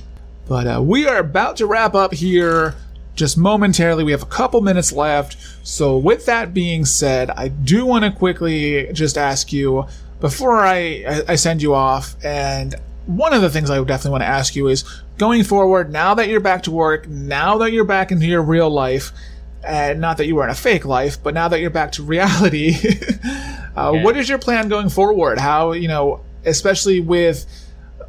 But 0.47 0.67
uh, 0.67 0.81
we 0.81 1.07
are 1.07 1.19
about 1.19 1.57
to 1.57 1.67
wrap 1.67 1.95
up 1.95 2.13
here 2.13 2.75
just 3.15 3.37
momentarily. 3.37 4.03
We 4.03 4.11
have 4.11 4.23
a 4.23 4.27
couple 4.27 4.61
minutes 4.61 4.91
left. 4.91 5.37
So, 5.63 5.97
with 5.97 6.25
that 6.25 6.53
being 6.53 6.85
said, 6.85 7.29
I 7.29 7.49
do 7.49 7.85
want 7.85 8.03
to 8.03 8.11
quickly 8.11 8.91
just 8.93 9.17
ask 9.17 9.53
you 9.53 9.85
before 10.21 10.59
I, 10.59 11.23
I- 11.27 11.35
send 11.35 11.61
you 11.61 11.73
off, 11.73 12.15
and 12.23 12.75
one 13.07 13.33
of 13.33 13.41
the 13.41 13.49
things 13.49 13.69
I 13.69 13.79
would 13.79 13.87
definitely 13.87 14.11
want 14.11 14.21
to 14.23 14.27
ask 14.27 14.55
you 14.55 14.67
is 14.67 14.83
going 15.17 15.43
forward, 15.43 15.91
now 15.91 16.13
that 16.13 16.29
you're 16.29 16.39
back 16.39 16.63
to 16.63 16.71
work, 16.71 17.07
now 17.09 17.57
that 17.57 17.71
you're 17.73 17.83
back 17.85 18.11
into 18.11 18.25
your 18.27 18.41
real 18.43 18.69
life, 18.69 19.11
and 19.63 19.99
not 19.99 20.17
that 20.17 20.25
you 20.27 20.35
were 20.35 20.43
in 20.43 20.49
a 20.49 20.55
fake 20.55 20.85
life, 20.85 21.21
but 21.21 21.33
now 21.33 21.47
that 21.47 21.59
you're 21.59 21.69
back 21.69 21.91
to 21.93 22.03
reality, 22.15 22.73
uh, 23.75 23.91
Yeah. 23.93 24.03
what 24.03 24.15
is 24.17 24.29
your 24.29 24.37
plan 24.39 24.69
going 24.69 24.89
forward? 24.89 25.39
How, 25.39 25.73
you 25.73 25.87
know, 25.87 26.21
especially 26.45 26.99
with 27.01 27.45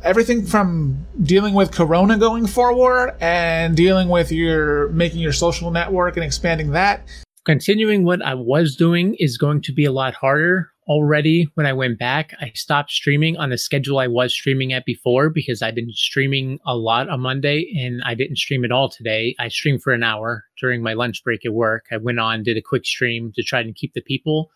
everything 0.02 0.44
from 0.44 1.06
dealing 1.22 1.54
with 1.54 1.70
corona 1.72 2.18
going 2.18 2.46
forward 2.46 3.14
and 3.20 3.76
dealing 3.76 4.08
with 4.08 4.32
your 4.32 4.88
making 4.88 5.20
your 5.20 5.32
social 5.32 5.70
network 5.70 6.16
and 6.16 6.24
expanding 6.24 6.72
that 6.72 7.02
continuing 7.44 8.02
what 8.04 8.20
I 8.20 8.34
was 8.34 8.74
doing 8.74 9.14
is 9.20 9.36
going 9.38 9.60
to 9.62 9.72
be 9.72 9.84
a 9.84 9.92
lot 9.92 10.14
harder. 10.14 10.71
Already, 10.88 11.48
when 11.54 11.64
I 11.64 11.72
went 11.72 12.00
back, 12.00 12.34
I 12.40 12.50
stopped 12.56 12.90
streaming 12.90 13.36
on 13.36 13.50
the 13.50 13.58
schedule 13.58 14.00
I 14.00 14.08
was 14.08 14.32
streaming 14.34 14.72
at 14.72 14.84
before 14.84 15.30
because 15.30 15.62
I've 15.62 15.76
been 15.76 15.92
streaming 15.92 16.58
a 16.66 16.76
lot 16.76 17.08
on 17.08 17.20
Monday 17.20 17.72
and 17.78 18.02
I 18.04 18.14
didn't 18.14 18.38
stream 18.38 18.64
at 18.64 18.72
all 18.72 18.88
today. 18.88 19.36
I 19.38 19.46
streamed 19.46 19.80
for 19.82 19.92
an 19.92 20.02
hour 20.02 20.44
during 20.60 20.82
my 20.82 20.94
lunch 20.94 21.22
break 21.22 21.46
at 21.46 21.54
work. 21.54 21.86
I 21.92 21.98
went 21.98 22.18
on, 22.18 22.42
did 22.42 22.56
a 22.56 22.62
quick 22.62 22.84
stream 22.84 23.32
to 23.36 23.44
try 23.44 23.60
and 23.60 23.76
keep 23.76 23.94
the 23.94 24.00
people, 24.00 24.50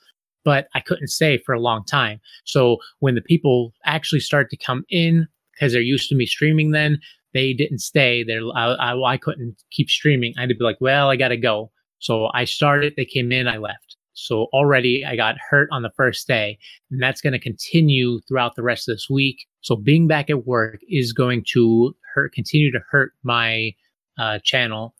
but 0.44 0.66
I 0.74 0.80
couldn't 0.80 1.08
stay 1.08 1.38
for 1.38 1.54
a 1.54 1.60
long 1.60 1.84
time. 1.84 2.20
So 2.44 2.78
when 2.98 3.14
the 3.14 3.22
people 3.22 3.72
actually 3.84 4.20
start 4.20 4.50
to 4.50 4.56
come 4.56 4.82
in, 4.90 5.28
because 5.52 5.72
they're 5.72 5.80
used 5.80 6.08
to 6.08 6.16
me 6.16 6.26
streaming 6.26 6.72
then, 6.72 6.98
they 7.34 7.52
didn't 7.52 7.78
stay. 7.78 8.24
They're, 8.24 8.42
I, 8.52 8.72
I, 8.74 9.12
I 9.12 9.16
couldn't 9.16 9.62
keep 9.70 9.88
streaming. 9.88 10.34
I 10.36 10.40
had 10.40 10.48
to 10.48 10.56
be 10.56 10.64
like, 10.64 10.80
well, 10.80 11.08
I 11.08 11.14
got 11.14 11.28
to 11.28 11.36
go. 11.36 11.70
So 12.00 12.30
I 12.34 12.46
started, 12.46 12.94
they 12.96 13.04
came 13.04 13.30
in, 13.30 13.46
I 13.46 13.58
left. 13.58 13.95
So 14.16 14.46
already 14.52 15.04
I 15.04 15.14
got 15.14 15.36
hurt 15.38 15.68
on 15.70 15.82
the 15.82 15.92
first 15.96 16.26
day, 16.26 16.58
and 16.90 17.02
that's 17.02 17.20
going 17.20 17.34
to 17.34 17.38
continue 17.38 18.20
throughout 18.22 18.56
the 18.56 18.62
rest 18.62 18.88
of 18.88 18.94
this 18.94 19.08
week. 19.10 19.46
So 19.60 19.76
being 19.76 20.08
back 20.08 20.30
at 20.30 20.46
work 20.46 20.80
is 20.88 21.12
going 21.12 21.44
to 21.52 21.94
hurt, 22.14 22.32
continue 22.32 22.72
to 22.72 22.80
hurt 22.90 23.12
my 23.22 23.74
uh, 24.18 24.38
channel. 24.42 24.94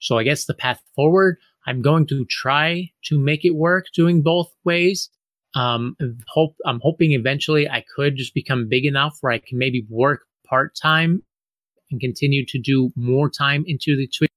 So 0.00 0.18
I 0.18 0.24
guess 0.24 0.46
the 0.46 0.54
path 0.54 0.80
forward, 0.96 1.36
I'm 1.66 1.82
going 1.82 2.06
to 2.08 2.24
try 2.24 2.90
to 3.04 3.18
make 3.18 3.44
it 3.44 3.54
work 3.54 3.86
doing 3.94 4.22
both 4.22 4.50
ways. 4.64 5.10
Um, 5.54 5.94
hope 6.28 6.56
I'm 6.64 6.80
hoping 6.82 7.12
eventually 7.12 7.68
I 7.68 7.84
could 7.94 8.16
just 8.16 8.32
become 8.32 8.68
big 8.68 8.86
enough 8.86 9.18
where 9.20 9.32
I 9.32 9.38
can 9.38 9.58
maybe 9.58 9.86
work 9.90 10.22
part 10.46 10.74
time 10.74 11.22
and 11.90 12.00
continue 12.00 12.46
to 12.46 12.58
do 12.58 12.90
more 12.96 13.28
time 13.28 13.64
into 13.66 13.96
the 13.96 14.08
Twitch 14.08 14.30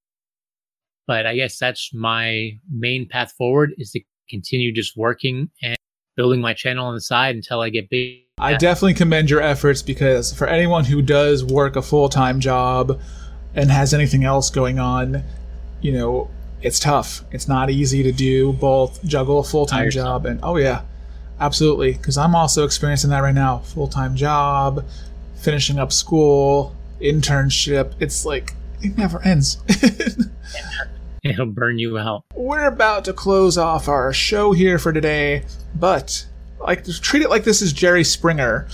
but 1.06 1.26
I 1.26 1.36
guess 1.36 1.58
that's 1.58 1.94
my 1.94 2.58
main 2.70 3.08
path 3.08 3.32
forward 3.32 3.74
is 3.78 3.92
to 3.92 4.00
continue 4.28 4.72
just 4.72 4.96
working 4.96 5.50
and 5.62 5.76
building 6.16 6.40
my 6.40 6.54
channel 6.54 6.86
on 6.86 6.94
the 6.94 7.00
side 7.00 7.36
until 7.36 7.60
I 7.60 7.68
get 7.68 7.90
big. 7.90 8.22
i 8.38 8.54
definitely 8.54 8.94
commend 8.94 9.28
your 9.30 9.40
efforts 9.40 9.82
because 9.82 10.32
for 10.32 10.46
anyone 10.46 10.84
who 10.84 11.02
does 11.02 11.44
work 11.44 11.76
a 11.76 11.82
full-time 11.82 12.40
job 12.40 13.00
and 13.54 13.70
has 13.70 13.92
anything 13.94 14.24
else 14.24 14.50
going 14.50 14.78
on 14.78 15.22
you 15.80 15.92
know 15.92 16.30
it's 16.62 16.80
tough. 16.80 17.22
It's 17.30 17.48
not 17.48 17.70
easy 17.70 18.02
to 18.02 18.12
do 18.12 18.52
both 18.54 19.04
juggle 19.04 19.38
a 19.38 19.44
full-time 19.44 19.90
job 19.90 20.26
and 20.26 20.40
oh 20.42 20.56
yeah 20.56 20.82
absolutely. 21.38 21.92
Because 21.92 22.18
i'm 22.18 22.34
also 22.34 22.64
experiencing 22.64 23.10
that 23.10 23.20
right 23.20 23.34
now. 23.34 23.58
Full-time 23.58 24.16
job 24.16 24.84
finishing 25.36 25.78
up 25.78 25.92
school 25.92 26.74
internship. 27.00 27.94
It's 28.00 28.24
like 28.24 28.54
it 28.82 28.96
never 28.96 29.22
ends 29.22 29.58
It'll 31.30 31.46
burn 31.46 31.78
you 31.78 31.98
out. 31.98 32.24
we're 32.34 32.66
about 32.66 33.04
to 33.06 33.12
close 33.12 33.58
off 33.58 33.88
our 33.88 34.12
show 34.12 34.52
here 34.52 34.78
for 34.78 34.92
today, 34.92 35.44
but 35.74 36.26
like 36.60 36.84
treat 37.00 37.22
it 37.22 37.30
like 37.30 37.44
this 37.44 37.62
is 37.62 37.72
Jerry 37.72 38.04
Springer. 38.04 38.68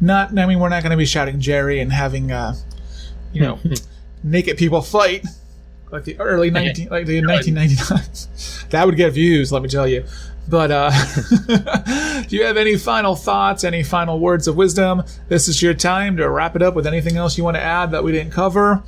Not, 0.00 0.36
I 0.38 0.46
mean, 0.46 0.58
we're 0.58 0.68
not 0.68 0.82
going 0.82 0.90
to 0.90 0.96
be 0.96 1.06
shouting 1.06 1.40
Jerry 1.40 1.80
and 1.80 1.92
having, 1.92 2.32
uh, 2.32 2.54
you 3.32 3.40
know, 3.40 3.58
naked 4.22 4.56
people 4.56 4.82
fight 4.82 5.24
like 5.94 6.04
the 6.04 6.18
early 6.18 6.50
nineteen, 6.50 6.88
like 6.88 7.06
the 7.06 7.20
nineteen 7.20 7.54
ninety 7.54 7.76
nine. 7.88 8.02
that 8.70 8.84
would 8.84 8.96
get 8.96 9.12
views, 9.12 9.52
let 9.52 9.62
me 9.62 9.68
tell 9.68 9.86
you. 9.86 10.04
But 10.48 10.70
uh, 10.70 10.90
do 12.28 12.36
you 12.36 12.44
have 12.44 12.56
any 12.56 12.76
final 12.76 13.14
thoughts? 13.14 13.64
Any 13.64 13.82
final 13.82 14.18
words 14.18 14.46
of 14.48 14.56
wisdom? 14.56 15.04
This 15.28 15.48
is 15.48 15.62
your 15.62 15.72
time 15.72 16.16
to 16.18 16.28
wrap 16.28 16.56
it 16.56 16.62
up 16.62 16.74
with 16.74 16.86
anything 16.86 17.16
else 17.16 17.38
you 17.38 17.44
want 17.44 17.56
to 17.56 17.62
add 17.62 17.92
that 17.92 18.04
we 18.04 18.12
didn't 18.12 18.32
cover. 18.32 18.82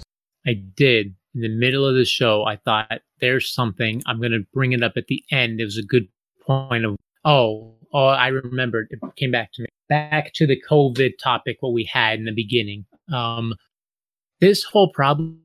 I 0.46 0.54
did 0.54 1.14
in 1.36 1.42
the 1.42 1.48
middle 1.48 1.86
of 1.86 1.94
the 1.94 2.04
show. 2.04 2.44
I 2.44 2.56
thought 2.56 3.00
there's 3.20 3.52
something 3.52 4.02
I'm 4.06 4.18
going 4.18 4.32
to 4.32 4.44
bring 4.52 4.72
it 4.72 4.82
up 4.82 4.94
at 4.96 5.06
the 5.06 5.22
end. 5.30 5.60
It 5.60 5.64
was 5.64 5.78
a 5.78 5.82
good 5.82 6.08
point 6.44 6.84
of 6.84 6.96
oh 7.24 7.74
oh 7.92 8.06
I 8.06 8.28
remembered. 8.28 8.88
It 8.90 9.00
came 9.16 9.30
back 9.30 9.52
to 9.52 9.62
me. 9.62 9.68
Back 9.88 10.32
to 10.34 10.46
the 10.46 10.60
COVID 10.68 11.12
topic. 11.22 11.58
What 11.60 11.72
we 11.72 11.84
had 11.84 12.18
in 12.18 12.24
the 12.24 12.32
beginning. 12.32 12.86
Um, 13.12 13.54
this 14.40 14.64
whole 14.64 14.90
problem 14.92 15.38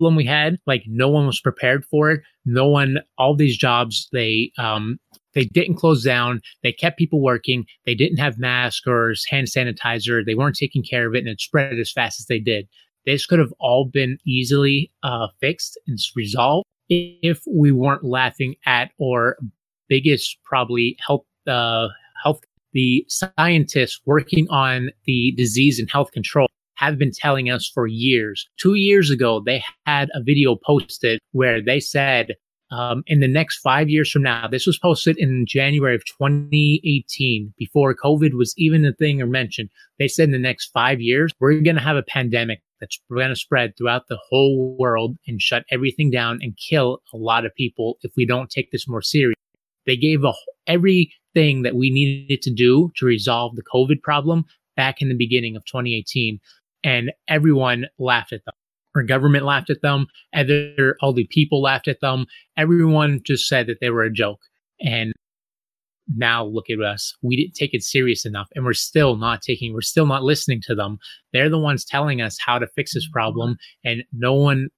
we 0.00 0.24
had, 0.24 0.56
like 0.66 0.84
no 0.86 1.08
one 1.08 1.26
was 1.26 1.40
prepared 1.40 1.84
for 1.84 2.10
it. 2.10 2.20
No 2.46 2.68
one. 2.68 3.00
All 3.18 3.34
these 3.34 3.56
jobs 3.56 4.08
they 4.12 4.52
um 4.58 4.98
they 5.34 5.44
didn't 5.44 5.76
close 5.76 6.04
down. 6.04 6.40
They 6.62 6.72
kept 6.72 6.98
people 6.98 7.20
working. 7.20 7.64
They 7.86 7.94
didn't 7.94 8.18
have 8.18 8.38
masks 8.38 8.86
or 8.86 9.14
hand 9.28 9.46
sanitizer. 9.46 10.24
They 10.24 10.34
weren't 10.34 10.56
taking 10.56 10.82
care 10.82 11.06
of 11.06 11.14
it, 11.14 11.20
and 11.20 11.28
it 11.28 11.40
spread 11.40 11.78
as 11.78 11.92
fast 11.92 12.20
as 12.20 12.26
they 12.26 12.38
did. 12.38 12.68
This 13.06 13.26
could 13.26 13.38
have 13.38 13.52
all 13.58 13.86
been 13.86 14.18
easily 14.26 14.92
uh, 15.02 15.28
fixed 15.40 15.78
and 15.86 15.98
resolved 16.14 16.66
if 16.88 17.42
we 17.46 17.72
weren't 17.72 18.04
laughing 18.04 18.56
at 18.66 18.90
or 18.98 19.36
biggest 19.88 20.38
probably 20.44 20.96
health 21.04 21.24
uh, 21.46 21.88
health 22.22 22.40
the 22.72 23.04
scientists 23.08 24.00
working 24.06 24.48
on 24.48 24.90
the 25.04 25.32
disease 25.36 25.78
and 25.80 25.90
health 25.90 26.12
control 26.12 26.48
have 26.76 26.98
been 26.98 27.12
telling 27.12 27.50
us 27.50 27.68
for 27.68 27.86
years. 27.86 28.48
Two 28.58 28.74
years 28.74 29.10
ago, 29.10 29.42
they 29.44 29.62
had 29.86 30.08
a 30.14 30.22
video 30.22 30.54
posted 30.54 31.18
where 31.32 31.62
they 31.62 31.80
said 31.80 32.34
um, 32.70 33.02
in 33.06 33.20
the 33.20 33.28
next 33.28 33.58
five 33.58 33.90
years 33.90 34.10
from 34.10 34.22
now, 34.22 34.46
this 34.46 34.66
was 34.66 34.78
posted 34.78 35.18
in 35.18 35.44
January 35.46 35.94
of 35.94 36.04
2018, 36.04 37.52
before 37.58 37.94
COVID 37.94 38.34
was 38.34 38.54
even 38.56 38.84
a 38.84 38.92
thing 38.92 39.20
or 39.20 39.26
mentioned. 39.26 39.70
They 39.98 40.06
said 40.08 40.24
in 40.24 40.30
the 40.30 40.38
next 40.38 40.70
five 40.72 41.00
years, 41.00 41.32
we're 41.40 41.60
going 41.60 41.76
to 41.76 41.82
have 41.82 41.96
a 41.96 42.02
pandemic 42.02 42.62
that's 42.80 43.00
going 43.12 43.28
to 43.28 43.36
spread 43.36 43.76
throughout 43.76 44.08
the 44.08 44.18
whole 44.28 44.76
world 44.78 45.16
and 45.26 45.40
shut 45.40 45.64
everything 45.70 46.10
down 46.10 46.38
and 46.42 46.56
kill 46.56 47.00
a 47.12 47.16
lot 47.16 47.44
of 47.44 47.54
people 47.54 47.98
if 48.02 48.12
we 48.16 48.26
don't 48.26 48.50
take 48.50 48.70
this 48.70 48.88
more 48.88 49.02
serious. 49.02 49.36
They 49.86 49.96
gave 49.96 50.24
a, 50.24 50.32
everything 50.66 51.62
that 51.62 51.74
we 51.74 51.90
needed 51.90 52.42
to 52.42 52.52
do 52.52 52.90
to 52.96 53.06
resolve 53.06 53.56
the 53.56 53.62
COVID 53.62 54.02
problem 54.02 54.44
back 54.76 55.02
in 55.02 55.08
the 55.08 55.16
beginning 55.16 55.56
of 55.56 55.64
2018, 55.64 56.38
and 56.84 57.12
everyone 57.28 57.86
laughed 57.98 58.32
at 58.32 58.44
them. 58.44 58.54
Our 58.96 59.02
government 59.02 59.44
laughed 59.44 59.70
at 59.70 59.82
them. 59.82 60.06
Other 60.34 60.96
all 61.00 61.12
the 61.12 61.26
people 61.30 61.62
laughed 61.62 61.88
at 61.88 62.00
them. 62.00 62.26
Everyone 62.56 63.20
just 63.24 63.46
said 63.46 63.66
that 63.68 63.78
they 63.80 63.90
were 63.90 64.02
a 64.02 64.12
joke. 64.12 64.40
And 64.80 65.12
now 66.16 66.44
look 66.44 66.70
at 66.70 66.80
us. 66.80 67.14
We 67.22 67.36
didn't 67.36 67.54
take 67.54 67.74
it 67.74 67.82
serious 67.82 68.24
enough, 68.24 68.48
and 68.54 68.64
we're 68.64 68.72
still 68.72 69.16
not 69.16 69.42
taking. 69.42 69.72
We're 69.72 69.80
still 69.80 70.06
not 70.06 70.22
listening 70.22 70.60
to 70.66 70.74
them. 70.74 70.98
They're 71.32 71.50
the 71.50 71.58
ones 71.58 71.84
telling 71.84 72.20
us 72.20 72.38
how 72.44 72.58
to 72.58 72.66
fix 72.66 72.94
this 72.94 73.08
problem, 73.08 73.56
and 73.84 74.02
no 74.12 74.34
one. 74.34 74.68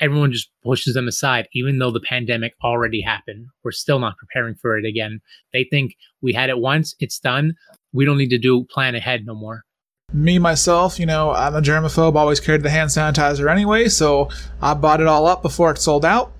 Everyone 0.00 0.30
just 0.30 0.50
pushes 0.62 0.94
them 0.94 1.08
aside, 1.08 1.48
even 1.54 1.80
though 1.80 1.90
the 1.90 1.98
pandemic 1.98 2.54
already 2.62 3.00
happened. 3.00 3.46
We're 3.64 3.72
still 3.72 3.98
not 3.98 4.16
preparing 4.16 4.54
for 4.54 4.78
it 4.78 4.84
again. 4.86 5.18
They 5.52 5.66
think 5.68 5.96
we 6.22 6.32
had 6.32 6.50
it 6.50 6.58
once, 6.58 6.94
it's 7.00 7.18
done. 7.18 7.54
We 7.92 8.04
don't 8.04 8.16
need 8.18 8.30
to 8.30 8.38
do 8.38 8.64
plan 8.70 8.94
ahead 8.94 9.26
no 9.26 9.34
more. 9.34 9.64
Me 10.12 10.38
myself, 10.38 11.00
you 11.00 11.04
know, 11.04 11.32
I'm 11.32 11.56
a 11.56 11.60
germaphobe, 11.60 12.14
always 12.14 12.38
carried 12.38 12.62
the 12.62 12.70
hand 12.70 12.90
sanitizer 12.90 13.50
anyway, 13.50 13.88
so 13.88 14.30
I 14.62 14.74
bought 14.74 15.00
it 15.00 15.08
all 15.08 15.26
up 15.26 15.42
before 15.42 15.72
it 15.72 15.78
sold 15.78 16.04
out. 16.04 16.32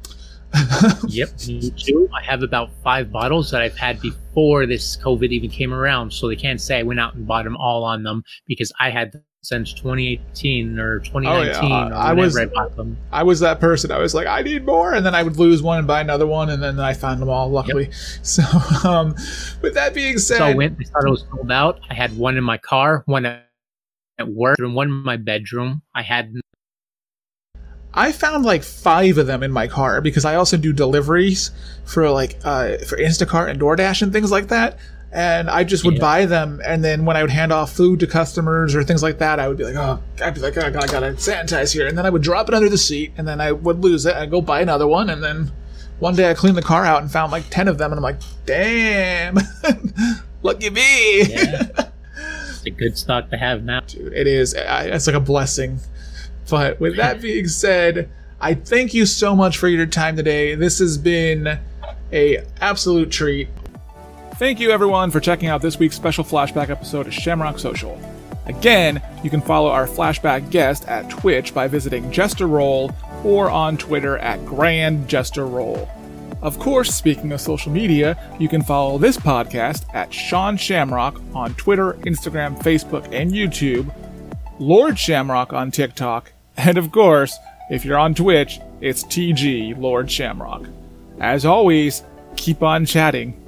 yep, 1.09 1.31
me 1.47 1.71
too. 1.71 2.09
I 2.15 2.23
have 2.23 2.43
about 2.43 2.71
five 2.83 3.13
bottles 3.13 3.51
that 3.51 3.63
I've 3.63 3.77
had 3.77 4.01
before 4.01 4.67
this 4.67 4.97
COVID 4.97 5.31
even 5.31 5.51
came 5.51 5.73
around, 5.73 6.13
so 6.13 6.29
they 6.29 6.37
can't 6.37 6.61
say 6.61 6.79
I 6.79 6.83
went 6.83 7.01
out 7.01 7.15
and 7.15 7.27
bought 7.27 7.45
them 7.45 7.57
all 7.57 7.85
on 7.85 8.03
them 8.03 8.23
because 8.47 8.73
I 8.81 8.91
had 8.91 9.13
them 9.13 9.25
since 9.43 9.73
2018 9.73 10.79
or 10.79 10.99
2019 11.01 11.65
oh, 11.65 11.69
yeah. 11.69 11.89
or 11.89 11.95
I 11.95 12.13
was, 12.13 12.37
I 12.37 12.47
bought 12.47 12.77
them. 12.77 12.97
I 13.13 13.23
was 13.23 13.41
that 13.41 13.61
person. 13.61 13.91
I 13.91 13.99
was 13.99 14.15
like, 14.15 14.27
I 14.27 14.43
need 14.43 14.65
more, 14.65 14.95
and 14.95 15.05
then 15.05 15.15
I 15.15 15.23
would 15.23 15.37
lose 15.37 15.63
one 15.63 15.79
and 15.79 15.87
buy 15.87 16.01
another 16.01 16.27
one, 16.27 16.51
and 16.51 16.63
then 16.63 16.81
I 16.81 16.93
found 16.95 17.21
them 17.21 17.29
all. 17.29 17.51
Luckily, 17.51 17.85
yep. 17.85 17.95
so 18.23 18.43
um, 18.89 19.15
with 19.63 19.75
that 19.75 19.95
being 19.95 20.19
said, 20.19 20.39
so 20.39 20.47
I 20.47 20.55
went. 20.55 20.79
I 20.81 20.85
thought 20.85 21.07
it 21.07 21.11
was 21.11 21.25
sold 21.31 21.53
out. 21.53 21.81
I 21.91 21.95
had 21.95 22.17
one 22.17 22.37
in 22.37 22.45
my 22.45 22.59
car, 22.59 23.03
one 23.07 23.27
at 23.27 23.43
work, 24.27 24.59
and 24.59 24.75
one 24.75 24.89
in 24.89 24.95
my 24.95 25.17
bedroom. 25.17 25.83
I 25.95 26.03
had 26.03 26.33
I 27.95 28.13
found 28.13 28.45
like 28.45 28.63
five 28.63 29.19
of 29.19 29.27
them 29.27 29.43
in 29.43 29.51
my 29.51 29.67
car 29.67 30.01
because 30.01 30.25
I 30.25 30.35
also 30.35 30.57
do 30.57 30.73
deliveries 30.73 31.51
for 31.85 32.11
like 32.11 32.39
uh, 32.45 32.79
for 32.79 32.97
Instacart 32.97 33.51
and 33.51 33.61
DoorDash 33.61 34.03
and 34.03 34.13
things 34.13 34.31
like 34.31 34.49
that. 34.49 34.79
And 35.11 35.49
I 35.49 35.65
just 35.65 35.85
would 35.85 35.95
yeah. 35.95 36.01
buy 36.01 36.27
them, 36.27 36.61
and 36.67 36.85
then 36.85 37.07
when 37.07 37.17
I 37.17 37.23
would 37.23 37.31
hand 37.31 37.51
off 37.51 37.73
food 37.73 38.01
to 38.01 38.07
customers 38.07 38.75
or 38.75 38.85
things 38.85 39.03
like 39.03 39.19
that, 39.19 39.41
I 39.41 39.49
would 39.49 39.57
be 39.57 39.65
like, 39.65 39.75
"Oh, 39.75 40.03
I'd 40.23 40.35
be 40.35 40.41
like, 40.41 40.59
oh, 40.59 40.67
I 40.67 40.71
gotta 40.71 41.13
sanitize 41.13 41.73
here," 41.73 41.87
and 41.87 41.97
then 41.97 42.05
I 42.05 42.11
would 42.11 42.21
drop 42.21 42.49
it 42.49 42.55
under 42.55 42.69
the 42.69 42.77
seat, 42.77 43.13
and 43.17 43.27
then 43.27 43.41
I 43.41 43.53
would 43.53 43.83
lose 43.83 44.05
it. 44.05 44.15
I'd 44.15 44.31
go 44.31 44.43
buy 44.43 44.61
another 44.61 44.87
one, 44.87 45.09
and 45.09 45.25
then 45.25 45.51
one 45.99 46.15
day 46.15 46.31
I 46.31 46.35
cleaned 46.35 46.59
the 46.59 46.63
car 46.63 46.85
out 46.85 47.01
and 47.01 47.11
found 47.11 47.33
like 47.33 47.49
ten 47.49 47.69
of 47.69 47.79
them, 47.79 47.91
and 47.91 47.99
I'm 47.99 48.03
like, 48.03 48.21
"Damn, 48.45 49.39
lucky 50.43 50.69
me!" 50.69 51.23
Yeah. 51.23 51.63
it's 52.51 52.67
a 52.67 52.71
good 52.71 52.99
stock 52.99 53.31
to 53.31 53.39
have 53.39 53.65
now, 53.65 53.81
dude. 53.81 54.13
It 54.13 54.27
is. 54.27 54.55
It's 54.55 55.07
like 55.07 55.17
a 55.17 55.21
blessing. 55.21 55.81
But 56.49 56.81
with 56.81 56.97
that 56.97 57.21
being 57.23 57.49
said, 57.49 58.11
I 58.41 58.55
thank 58.55 58.95
you 58.95 59.07
so 59.07 59.35
much 59.35 59.59
for 59.59 59.69
your 59.69 59.87
time 59.87 60.17
today. 60.17 60.55
This 60.55 60.79
has 60.79 60.97
been 60.97 61.59
a 62.13 62.45
absolute 62.61 63.11
treat. 63.11 63.49
Thank 64.37 64.61
you 64.61 64.71
everyone 64.71 65.11
for 65.11 65.19
checking 65.19 65.49
out 65.49 65.63
this 65.63 65.79
week's 65.79 65.97
special 65.97 66.23
flashback 66.23 66.71
episode 66.71 67.09
of 67.09 67.15
Shamrock 67.15 67.59
Social. 67.59 68.01
Again, 68.47 69.03
you 69.23 69.31
can 69.31 69.41
follow 69.41 69.69
our 69.71 69.87
flashback 69.87 70.51
guest 70.51 70.87
at 70.87 71.11
Twitch 71.11 71.53
by 71.53 71.69
visiting 71.69 72.11
Jester 72.11 72.47
Roll 72.47 72.93
or 73.25 73.51
on 73.51 73.77
Twitter 73.77 74.17
at 74.19 74.45
Grand 74.47 75.09
Jester 75.09 75.47
Roll. 75.47 75.89
Of 76.41 76.59
course, 76.61 76.95
speaking 76.95 77.33
of 77.33 77.41
social 77.41 77.73
media, 77.73 78.17
you 78.39 78.49
can 78.49 78.63
follow 78.63 78.97
this 78.97 79.17
podcast 79.17 79.93
at 79.93 80.15
Sean 80.15 80.57
Shamrock 80.57 81.21
on 81.35 81.55
Twitter, 81.55 81.95
Instagram, 82.03 82.57
Facebook, 82.63 83.13
and 83.13 83.33
YouTube, 83.33 83.93
Lord 84.61 84.99
Shamrock 84.99 85.53
on 85.53 85.73
TikTok, 85.73 86.33
and 86.59 86.77
of 86.77 86.93
course, 86.93 87.39
if 87.71 87.85
you're 87.85 87.99
on 87.99 88.15
Twitch, 88.15 88.61
it's 88.81 89.05
TG 89.05 89.79
Lord 89.79 90.11
Shamrock. 90.11 90.67
As 91.21 91.47
always, 91.47 92.03
keep 92.37 92.63
on 92.63 92.85
chatting. 92.85 93.48